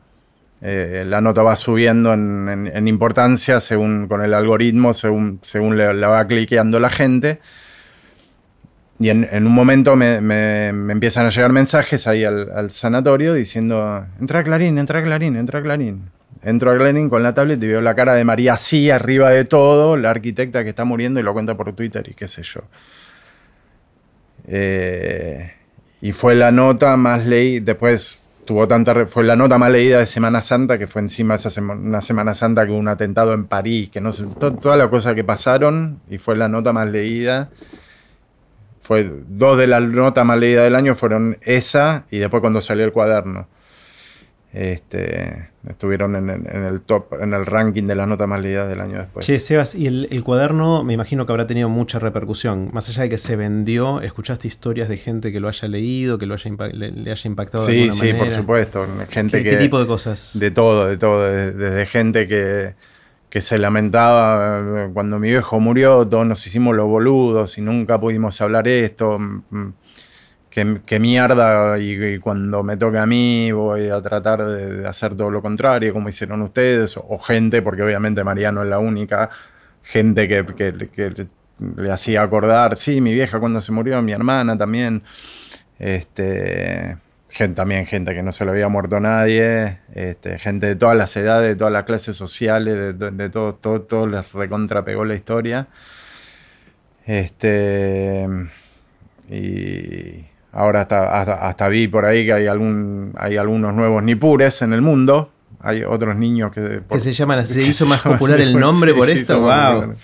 eh, 0.61 1.05
la 1.07 1.21
nota 1.21 1.43
va 1.43 1.57
subiendo 1.57 2.13
en, 2.13 2.89
importancia 2.89 3.61
según 3.61 4.09
con 4.09 4.23
el 4.23 4.35
algoritmo, 4.35 4.93
según, 4.93 5.39
según 5.43 5.79
la 5.79 6.09
va 6.09 6.27
cliqueando 6.27 6.81
la 6.81 6.91
gente. 6.91 7.41
Y 8.99 9.11
en, 9.11 9.47
un 9.47 9.53
momento 9.53 9.95
me, 9.95 10.69
empiezan 10.69 11.27
a 11.27 11.29
llegar 11.29 11.53
mensajes 11.53 12.07
ahí 12.07 12.25
al, 12.25 12.71
sanatorio 12.71 13.35
diciendo, 13.35 14.07
entra 14.19 14.43
Clarín, 14.43 14.79
entra 14.79 15.03
Clarín, 15.03 15.37
entra 15.37 15.63
Clarín. 15.63 16.11
Entro 16.43 16.71
a 16.71 16.77
Clarín 16.77 17.11
con 17.11 17.23
la 17.23 17.35
tablet 17.35 17.63
y 17.63 17.67
veo 17.67 17.81
la 17.81 17.95
cara 17.95 18.15
de 18.15 18.25
María 18.25 18.55
así 18.55 18.91
arriba 18.91 19.31
de 19.31 19.45
todo, 19.45 19.97
la 19.97 20.11
arquitecta 20.11 20.63
que 20.63 20.71
está 20.71 20.85
muriendo 20.85 21.19
y 21.19 21.23
lo 21.23 21.33
cuenta 21.33 21.57
por 21.57 21.73
Twitter 21.75 22.07
y 22.09 22.15
qué 22.15 22.29
sé 22.29 22.43
yo. 22.43 22.61
Eh, 24.47 25.53
y 26.01 26.13
fue 26.13 26.35
la 26.37 26.53
nota 26.53 26.97
más 26.97 27.27
leída, 27.27 27.65
después 27.65 28.23
tuvo 28.45 28.69
tanta, 28.69 29.07
fue 29.07 29.25
la 29.25 29.35
nota 29.35 29.59
más 29.59 29.73
leída 29.73 29.99
de 29.99 30.07
Semana 30.07 30.41
Santa, 30.41 30.79
que 30.79 30.87
fue 30.87 31.03
encima 31.03 31.35
esa 31.35 31.61
una 31.61 32.01
Semana 32.01 32.33
Santa 32.33 32.65
que 32.65 32.71
hubo 32.71 32.79
un 32.79 32.89
atentado 32.89 33.35
en 33.35 33.47
París, 33.47 33.91
que 33.91 34.01
no 34.01 34.13
sé, 34.13 34.25
todas 34.39 34.79
las 34.79 34.87
cosas 34.89 35.15
que 35.15 35.25
pasaron 35.25 36.01
y 36.09 36.19
fue 36.19 36.37
la 36.37 36.49
nota 36.49 36.73
más 36.73 36.89
leída 36.89 37.51
fue 38.87 39.11
dos 39.27 39.59
de 39.59 39.67
las 39.67 39.83
notas 39.83 40.25
más 40.25 40.39
leídas 40.39 40.63
del 40.63 40.77
año 40.77 40.95
fueron 40.95 41.39
esa 41.41 42.05
y 42.09 42.19
después 42.19 42.41
cuando 42.41 42.61
salió 42.61 42.85
el 42.85 42.93
cuaderno. 42.93 43.49
Este, 44.53 45.51
estuvieron 45.69 46.15
en, 46.15 46.47
el 46.47 46.81
top, 46.83 47.15
en 47.21 47.35
el 47.35 47.45
ranking 47.45 47.83
de 47.89 47.97
las 47.97 48.07
notas 48.07 48.29
más 48.29 48.41
leídas 48.41 48.69
del 48.69 48.81
año 48.81 48.99
después. 48.99 49.27
Che, 49.27 49.41
Sebas, 49.41 49.75
y 49.75 49.89
el, 49.89 50.23
cuaderno 50.23 50.85
me 50.85 50.93
imagino 50.95 51.27
que 51.27 51.33
habrá 51.33 51.49
tenido 51.49 51.69
mucha 51.69 51.99
repercusión. 51.99 52.71
Más 52.73 52.89
allá 52.89 53.03
de 53.03 53.09
que 53.09 53.19
se 53.19 53.35
vendió, 53.35 54.01
¿escuchaste 54.03 54.47
historias 54.47 54.89
de 54.89 54.99
gente 54.99 55.33
que 55.33 55.41
lo 55.41 55.49
haya 55.49 55.67
leído, 55.67 56.17
que 56.17 56.27
lo 56.27 56.35
haya 56.35 56.49
le, 56.73 57.11
haya 57.11 57.29
impactado 57.29 57.67
sí, 57.67 57.73
de 57.73 57.83
alguna 57.83 58.01
sí, 58.01 58.07
manera? 58.07 58.25
por 58.25 58.31
supuesto. 58.31 58.87
Gente 59.11 59.43
¿Qué, 59.43 59.57
tipo 59.57 59.81
de 59.81 59.89
cosas? 59.89 60.31
De 60.35 60.53
todo, 60.53 60.87
de 60.87 60.97
todo. 60.97 61.29
desde 61.29 61.87
gente 61.87 62.29
que 62.29 62.75
que 63.37 63.43
se 63.43 63.59
lamentaba 63.59 64.87
eh, 64.87 64.91
cuando 64.95 65.19
mi 65.19 65.29
viejo 65.29 65.61
murió, 65.61 66.09
todos 66.09 66.27
nos 66.27 66.47
hicimos 66.47 66.75
los 66.75 66.87
boludos 66.87 67.59
y 67.59 67.61
nunca 67.61 68.01
pudimos 68.01 68.41
hablar 68.41 68.67
esto. 68.67 69.19
Mm, 69.19 69.43
mm, 69.51 69.75
que, 70.87 70.99
mierda, 70.99 71.79
y, 71.79 72.19
cuando 72.19 72.63
me 72.63 72.79
toque 72.79 72.97
a 72.97 73.05
mí 73.05 73.53
voy 73.53 73.91
a 73.91 74.01
tratar 74.01 74.43
de, 74.43 74.89
hacer 74.89 75.15
todo 75.15 75.31
lo 75.31 75.43
contrario, 75.43 75.93
como 75.93 76.09
hicieron 76.09 76.41
ustedes, 76.41 76.97
o, 76.97 77.19
gente, 77.19 77.61
porque 77.61 77.83
obviamente 77.83 78.25
María 78.25 78.51
no 78.51 78.63
es 78.63 78.71
la 78.71 78.79
única, 78.79 79.29
gente 79.83 80.27
que, 80.27 80.47
que, 80.57 81.27
le 81.77 81.93
hacía 81.93 82.23
acordar, 82.23 82.79
sí, 82.79 83.03
mi 83.03 83.13
vieja 83.13 83.39
cuando 83.39 83.61
se 83.61 83.71
murió, 83.71 84.01
mi 84.01 84.13
hermana 84.13 84.57
también. 84.57 85.03
Este, 85.79 86.97
también 87.55 87.87
gente 87.87 88.15
que 88.15 88.23
no 88.23 88.33
se 88.33 88.45
le 88.45 88.51
había 88.53 88.69
muerto 88.69 88.99
nadie, 88.99 89.79
este, 89.95 90.39
gente 90.39 90.67
de 90.67 90.77
todas 90.77 90.97
las 90.97 91.15
edades, 91.17 91.49
de 91.49 91.57
todas 91.57 91.73
las 91.73 91.85
clases 91.85 92.17
sociales, 92.17 92.99
de, 92.99 93.29
todo, 93.29 93.55
todo, 93.55 93.83
todo 93.83 94.07
les 94.07 94.33
recontrapegó 94.33 95.05
la 95.05 95.15
historia. 95.15 95.69
Este, 97.05 98.27
y 99.29 100.25
ahora 100.53 100.83
hasta, 100.83 101.49
hasta, 101.49 101.69
vi 101.69 101.89
por 101.89 102.07
ahí 102.07 102.25
que 102.25 102.33
hay, 102.33 102.47
algún, 102.47 103.13
hay 103.19 103.37
algunos 103.37 103.75
nuevos 103.75 104.03
nipures 104.03 104.63
en 104.63 104.73
el 104.73 104.81
mundo. 104.81 105.31
Hay 105.61 105.85
otros 105.85 106.17
niños 106.17 106.53
que... 106.53 106.83
que 106.89 107.01
se 107.01 107.13
llaman 107.13 107.47
¿Se 107.47 107.63
hizo 107.63 107.87
más 107.87 108.01
popular 108.03 108.41
el 108.41 108.59
nombre 108.59 108.95
por 108.95 109.09
esto? 109.09 109.41
¡Wow! 109.41 109.95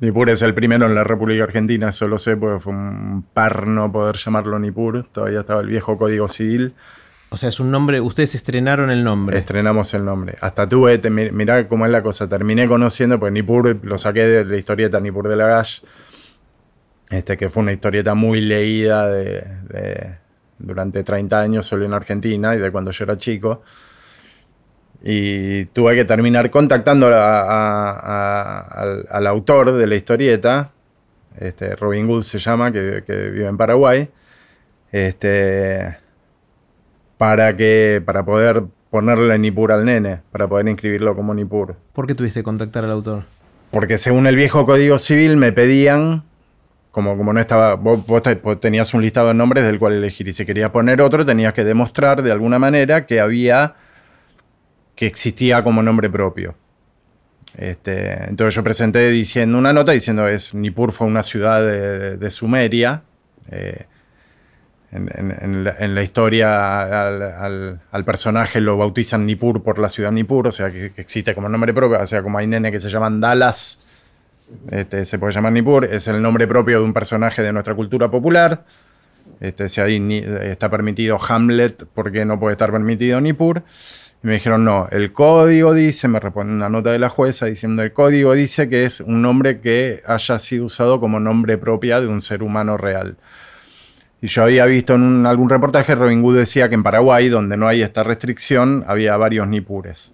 Nippur 0.00 0.30
es 0.30 0.42
el 0.42 0.54
primero 0.54 0.86
en 0.86 0.94
la 0.94 1.04
República 1.04 1.44
Argentina, 1.44 1.90
eso 1.90 2.08
lo 2.08 2.18
sé 2.18 2.36
porque 2.36 2.60
fue 2.60 2.72
un 2.72 3.24
perno 3.32 3.90
poder 3.90 4.16
llamarlo 4.16 4.58
Nippur. 4.58 5.06
Todavía 5.08 5.40
estaba 5.40 5.60
el 5.60 5.68
viejo 5.68 5.96
Código 5.96 6.28
Civil. 6.28 6.74
O 7.28 7.36
sea, 7.36 7.48
es 7.48 7.58
un 7.58 7.70
nombre, 7.70 8.00
ustedes 8.00 8.34
estrenaron 8.34 8.90
el 8.90 9.02
nombre. 9.02 9.38
Estrenamos 9.38 9.92
el 9.94 10.04
nombre. 10.04 10.36
Hasta 10.40 10.68
tuve, 10.68 11.00
mirá 11.10 11.66
cómo 11.66 11.84
es 11.84 11.90
la 11.90 12.02
cosa, 12.02 12.28
terminé 12.28 12.68
conociendo, 12.68 13.18
pues 13.18 13.32
Nippur 13.32 13.84
lo 13.84 13.98
saqué 13.98 14.26
de 14.26 14.44
la 14.44 14.56
historieta 14.56 15.00
Nippur 15.00 15.28
de 15.28 15.36
la 15.36 15.46
Gash, 15.48 15.80
este, 17.10 17.36
que 17.36 17.50
fue 17.50 17.64
una 17.64 17.72
historieta 17.72 18.14
muy 18.14 18.40
leída 18.40 19.08
de, 19.08 20.16
durante 20.58 21.02
30 21.02 21.40
años 21.40 21.66
solo 21.66 21.84
en 21.84 21.94
Argentina 21.94 22.54
y 22.54 22.58
de 22.58 22.70
cuando 22.70 22.92
yo 22.92 23.04
era 23.04 23.16
chico. 23.16 23.62
Y 25.02 25.66
tuve 25.66 25.94
que 25.94 26.04
terminar 26.04 26.50
contactando 26.50 27.06
al, 27.06 27.16
autor 29.26 29.72
de 29.72 29.86
la 29.86 29.94
historieta, 29.94 30.72
este, 31.38 31.76
Robin 31.76 32.06
Good 32.06 32.22
se 32.22 32.38
llama, 32.38 32.72
que, 32.72 33.02
vive 33.06 33.46
en 33.46 33.56
Paraguay, 33.56 34.08
este, 34.90 35.96
para, 37.18 37.56
que, 37.56 38.02
para 38.04 38.24
poder 38.24 38.64
ponerle 38.90 39.38
Nipur 39.38 39.72
al 39.72 39.84
nene, 39.84 40.22
para 40.32 40.48
poder 40.48 40.68
inscribirlo 40.68 41.14
como 41.14 41.34
Nipur. 41.34 41.76
¿Por 41.92 42.06
qué 42.06 42.14
tuviste 42.14 42.40
que 42.40 42.44
contactar 42.44 42.84
al 42.84 42.90
autor? 42.90 43.24
Porque 43.70 43.98
según 43.98 44.26
el 44.26 44.36
viejo 44.36 44.64
Código 44.64 44.98
Civil 44.98 45.36
me 45.36 45.52
pedían, 45.52 46.24
como, 46.90 47.16
como 47.16 47.32
no 47.32 47.40
estaba, 47.40 47.74
vos, 47.74 48.02
tenías 48.60 48.94
un 48.94 49.02
listado 49.02 49.28
de 49.28 49.34
nombres 49.34 49.64
del 49.64 49.78
cual 49.78 49.92
elegir 49.92 50.28
y 50.28 50.32
si 50.32 50.46
querías 50.46 50.70
poner 50.70 51.02
otro 51.02 51.26
tenías 51.26 51.52
que 51.52 51.62
demostrar 51.62 52.22
de 52.22 52.32
alguna 52.32 52.58
manera 52.58 53.04
que 53.04 53.20
había 53.20 53.74
que 54.96 55.06
existía 55.06 55.62
como 55.62 55.82
nombre 55.82 56.10
propio. 56.10 56.56
Este, 57.56 58.24
entonces 58.24 58.54
yo 58.54 58.64
presenté 58.64 59.08
diciendo 59.10 59.56
una 59.56 59.72
nota 59.72 59.92
diciendo 59.92 60.28
es 60.28 60.52
Nippur 60.52 60.92
fue 60.92 61.06
una 61.06 61.22
ciudad 61.22 61.62
de, 61.62 62.30
Sumeria. 62.30 63.02
Eh, 63.50 63.86
en, 64.92 65.64
la, 65.64 66.02
historia 66.02 67.06
al, 67.44 68.04
personaje 68.04 68.60
lo 68.60 68.78
bautizan 68.78 69.26
Nippur 69.26 69.62
por 69.62 69.78
la 69.78 69.88
ciudad 69.88 70.10
Nippur, 70.10 70.46
o 70.46 70.52
sea 70.52 70.70
que, 70.70 70.92
existe 70.96 71.34
como 71.34 71.48
nombre 71.48 71.74
propio, 71.74 72.00
o 72.00 72.06
sea 72.06 72.22
como 72.22 72.38
hay 72.38 72.46
nenes 72.46 72.72
que 72.72 72.80
se 72.80 72.88
llaman 72.88 73.20
Dallas, 73.20 73.78
este, 74.70 75.04
se 75.04 75.18
puede 75.18 75.34
llamar 75.34 75.52
Nippur, 75.52 75.84
es 75.84 76.08
el 76.08 76.22
nombre 76.22 76.46
propio 76.46 76.78
de 76.78 76.84
un 76.84 76.94
personaje 76.94 77.42
de 77.42 77.52
nuestra 77.52 77.74
cultura 77.74 78.10
popular. 78.10 78.64
Este, 79.40 79.68
si 79.68 79.80
ahí 79.80 80.24
está 80.42 80.70
permitido 80.70 81.18
Hamlet, 81.28 81.84
¿por 81.86 82.10
qué 82.12 82.24
no 82.24 82.38
puede 82.38 82.52
estar 82.52 82.70
permitido 82.70 83.20
Nippur? 83.20 83.64
Y 84.22 84.26
me 84.26 84.34
dijeron, 84.34 84.64
no, 84.64 84.88
el 84.90 85.12
código 85.12 85.74
dice, 85.74 86.08
me 86.08 86.20
responde 86.20 86.52
una 86.52 86.68
nota 86.68 86.90
de 86.90 86.98
la 86.98 87.08
jueza 87.08 87.46
diciendo, 87.46 87.82
el 87.82 87.92
código 87.92 88.32
dice 88.32 88.68
que 88.68 88.84
es 88.84 89.00
un 89.00 89.22
nombre 89.22 89.60
que 89.60 90.02
haya 90.06 90.38
sido 90.38 90.64
usado 90.64 91.00
como 91.00 91.20
nombre 91.20 91.58
propia 91.58 92.00
de 92.00 92.08
un 92.08 92.20
ser 92.20 92.42
humano 92.42 92.76
real. 92.76 93.16
Y 94.22 94.28
yo 94.28 94.42
había 94.42 94.64
visto 94.64 94.94
en 94.94 95.26
algún 95.26 95.50
reportaje, 95.50 95.94
Robin 95.94 96.22
Hood 96.22 96.38
decía 96.38 96.68
que 96.68 96.74
en 96.74 96.82
Paraguay, 96.82 97.28
donde 97.28 97.56
no 97.56 97.68
hay 97.68 97.82
esta 97.82 98.02
restricción, 98.02 98.84
había 98.86 99.16
varios 99.16 99.46
nipures. 99.46 100.12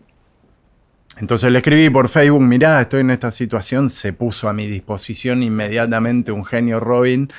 Entonces 1.19 1.53
le 1.53 1.59
escribí 1.59 1.91
por 1.91 2.09
Facebook, 2.09 2.41
mirá, 2.41 2.81
estoy 2.81 3.01
en 3.01 3.11
esta 3.11 3.31
situación, 3.31 3.89
se 3.89 4.13
puso 4.13 4.49
a 4.49 4.53
mi 4.53 4.67
disposición 4.67 5.43
inmediatamente 5.43 6.33
un 6.33 6.45
genio 6.45 6.81
Robin, 6.81 7.31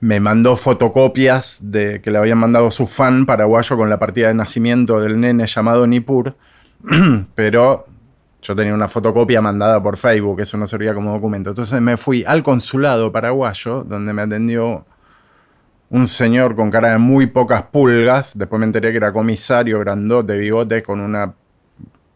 me 0.00 0.20
mandó 0.20 0.56
fotocopias 0.56 1.58
de 1.60 2.00
que 2.00 2.10
le 2.10 2.18
habían 2.18 2.38
mandado 2.38 2.70
su 2.70 2.86
fan 2.86 3.26
paraguayo 3.26 3.76
con 3.76 3.90
la 3.90 3.98
partida 3.98 4.28
de 4.28 4.34
nacimiento 4.34 5.00
del 5.00 5.20
nene 5.20 5.46
llamado 5.46 5.86
Nipur, 5.86 6.36
pero 7.34 7.86
yo 8.40 8.54
tenía 8.54 8.74
una 8.74 8.88
fotocopia 8.88 9.40
mandada 9.40 9.82
por 9.82 9.96
Facebook, 9.96 10.40
eso 10.40 10.56
no 10.56 10.66
servía 10.66 10.94
como 10.94 11.12
documento. 11.12 11.50
Entonces 11.50 11.80
me 11.80 11.96
fui 11.96 12.24
al 12.24 12.42
consulado 12.42 13.10
paraguayo, 13.10 13.82
donde 13.82 14.12
me 14.12 14.22
atendió 14.22 14.86
un 15.90 16.06
señor 16.06 16.54
con 16.54 16.70
cara 16.70 16.90
de 16.90 16.98
muy 16.98 17.26
pocas 17.26 17.62
pulgas, 17.62 18.38
después 18.38 18.60
me 18.60 18.66
enteré 18.66 18.90
que 18.90 18.98
era 18.98 19.12
comisario 19.12 19.80
grandote, 19.80 20.36
bigote, 20.36 20.82
con 20.82 21.00
una 21.00 21.34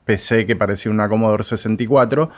PC 0.05 0.47
que 0.47 0.57
parecía 0.57 0.92
una 0.92 1.09
Commodore 1.09 1.42
64. 1.42 2.31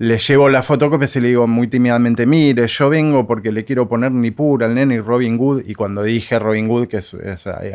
Le 0.00 0.16
llevo 0.16 0.48
la 0.48 0.62
fotocopia 0.62 1.06
y 1.14 1.20
le 1.20 1.28
digo 1.28 1.46
muy 1.46 1.66
tímidamente, 1.66 2.24
mire, 2.24 2.66
yo 2.66 2.88
vengo 2.88 3.26
porque 3.26 3.52
le 3.52 3.66
quiero 3.66 3.86
poner 3.86 4.10
Nipur 4.10 4.64
al 4.64 4.74
nene 4.74 4.94
y 4.94 4.98
Robin 4.98 5.36
Hood. 5.36 5.64
Y 5.66 5.74
cuando 5.74 6.02
dije 6.02 6.38
Robin 6.38 6.68
Hood, 6.68 6.88
que 6.88 6.96
es, 6.96 7.14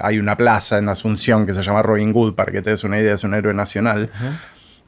hay 0.02 0.18
una 0.18 0.36
plaza 0.36 0.80
en 0.80 0.90
Asunción 0.90 1.46
que 1.46 1.54
se 1.54 1.62
llama 1.62 1.84
Robin 1.84 2.12
Hood, 2.12 2.34
para 2.34 2.52
que 2.52 2.64
te 2.64 2.72
des 2.72 2.84
una 2.84 3.00
idea, 3.00 3.14
es 3.14 3.24
un 3.24 3.36
héroe 3.36 3.54
nacional. 3.54 4.10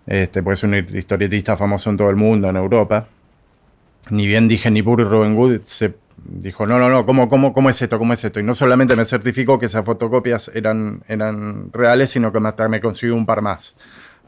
este, 0.08 0.42
pues 0.42 0.58
es 0.58 0.64
un 0.64 0.74
historietista 0.98 1.56
famoso 1.56 1.92
en 1.92 1.98
todo 1.98 2.10
el 2.10 2.16
mundo, 2.16 2.50
en 2.50 2.56
Europa. 2.56 3.08
Ni 4.10 4.26
bien 4.26 4.48
dije 4.48 4.72
Nippur 4.72 5.02
y 5.02 5.04
Robin 5.04 5.36
Hood, 5.36 5.62
se 5.64 5.94
dijo, 6.18 6.66
no, 6.66 6.80
no, 6.80 6.90
no, 6.90 7.06
¿cómo, 7.06 7.30
cómo, 7.30 7.54
cómo 7.54 7.70
es 7.70 7.80
esto? 7.80 8.00
¿Cómo 8.00 8.14
es 8.14 8.24
esto? 8.24 8.40
Y 8.40 8.44
no 8.44 8.56
solamente 8.56 8.96
me 8.96 9.06
certificó 9.06 9.60
que 9.60 9.68
esas 9.68 9.86
fotocopias 9.86 10.50
eran, 10.56 11.04
eran 11.08 11.72
reales, 11.72 12.10
sino 12.10 12.32
que 12.32 12.40
hasta 12.40 12.68
me 12.68 12.82
consiguió 12.82 13.14
un 13.14 13.28
par 13.28 13.44
más. 13.44 13.76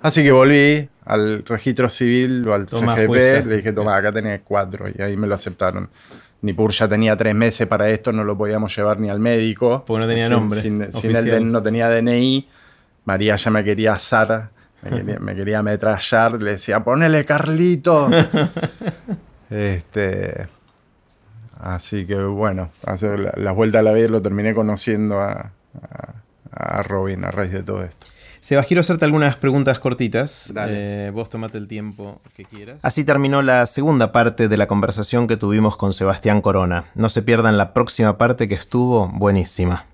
Así 0.01 0.23
que 0.23 0.31
volví 0.31 0.89
al 1.05 1.43
registro 1.45 1.89
civil 1.89 2.47
o 2.47 2.53
al 2.53 2.67
CGP, 2.67 3.45
le 3.45 3.57
dije, 3.57 3.73
toma, 3.73 3.97
acá 3.97 4.11
tenés 4.11 4.41
cuatro, 4.43 4.85
y 4.87 5.01
ahí 5.01 5.17
me 5.17 5.27
lo 5.27 5.35
aceptaron. 5.35 5.89
Nipur 6.41 6.71
ya 6.71 6.87
tenía 6.87 7.17
tres 7.17 7.35
meses 7.35 7.67
para 7.67 7.89
esto, 7.89 8.13
no 8.13 8.23
lo 8.23 8.37
podíamos 8.37 8.73
llevar 8.75 8.99
ni 8.99 9.09
al 9.09 9.19
médico. 9.19 9.83
Porque 9.85 10.01
no 10.01 10.07
tenía 10.07 10.29
nombre. 10.29 10.61
Sin, 10.61 10.81
él 10.81 11.51
no 11.51 11.61
tenía 11.61 11.89
DNI. 11.89 12.47
María 13.03 13.35
ya 13.35 13.51
me 13.51 13.63
quería 13.63 13.93
asar, 13.93 14.51
me 14.83 14.89
quería, 14.89 15.19
me 15.19 15.35
quería 15.35 15.59
ametrallar, 15.59 16.41
le 16.41 16.51
decía, 16.51 16.81
ponele 16.81 17.25
Carlitos. 17.25 18.13
este. 19.49 20.47
Así 21.59 22.05
que 22.05 22.15
bueno, 22.15 22.69
hacer 22.85 23.19
la, 23.19 23.33
la, 23.35 23.51
vuelta 23.51 23.79
a 23.79 23.81
la 23.81 23.91
vida 23.91 24.07
lo 24.07 24.21
terminé 24.21 24.53
conociendo 24.53 25.19
a, 25.19 25.51
a, 26.51 26.83
Robin 26.83 27.25
a 27.25 27.31
raíz 27.31 27.51
de 27.51 27.63
todo 27.63 27.83
esto. 27.83 28.05
Sebas, 28.39 28.65
quiero 28.65 28.81
hacerte 28.81 29.05
algunas 29.05 29.35
preguntas 29.35 29.79
cortitas. 29.79 30.53
Eh, 30.67 31.11
vos 31.13 31.29
tomate 31.29 31.57
el 31.57 31.67
tiempo 31.67 32.21
que 32.35 32.45
quieras. 32.45 32.83
Así 32.83 33.03
terminó 33.03 33.41
la 33.41 33.65
segunda 33.65 34.11
parte 34.11 34.47
de 34.47 34.57
la 34.57 34.67
conversación 34.67 35.27
que 35.27 35.37
tuvimos 35.37 35.75
con 35.77 35.93
Sebastián 35.93 36.41
Corona. 36.41 36.85
No 36.95 37.09
se 37.09 37.21
pierdan 37.21 37.57
la 37.57 37.73
próxima 37.73 38.17
parte 38.17 38.47
que 38.47 38.55
estuvo 38.55 39.07
buenísima. 39.07 39.85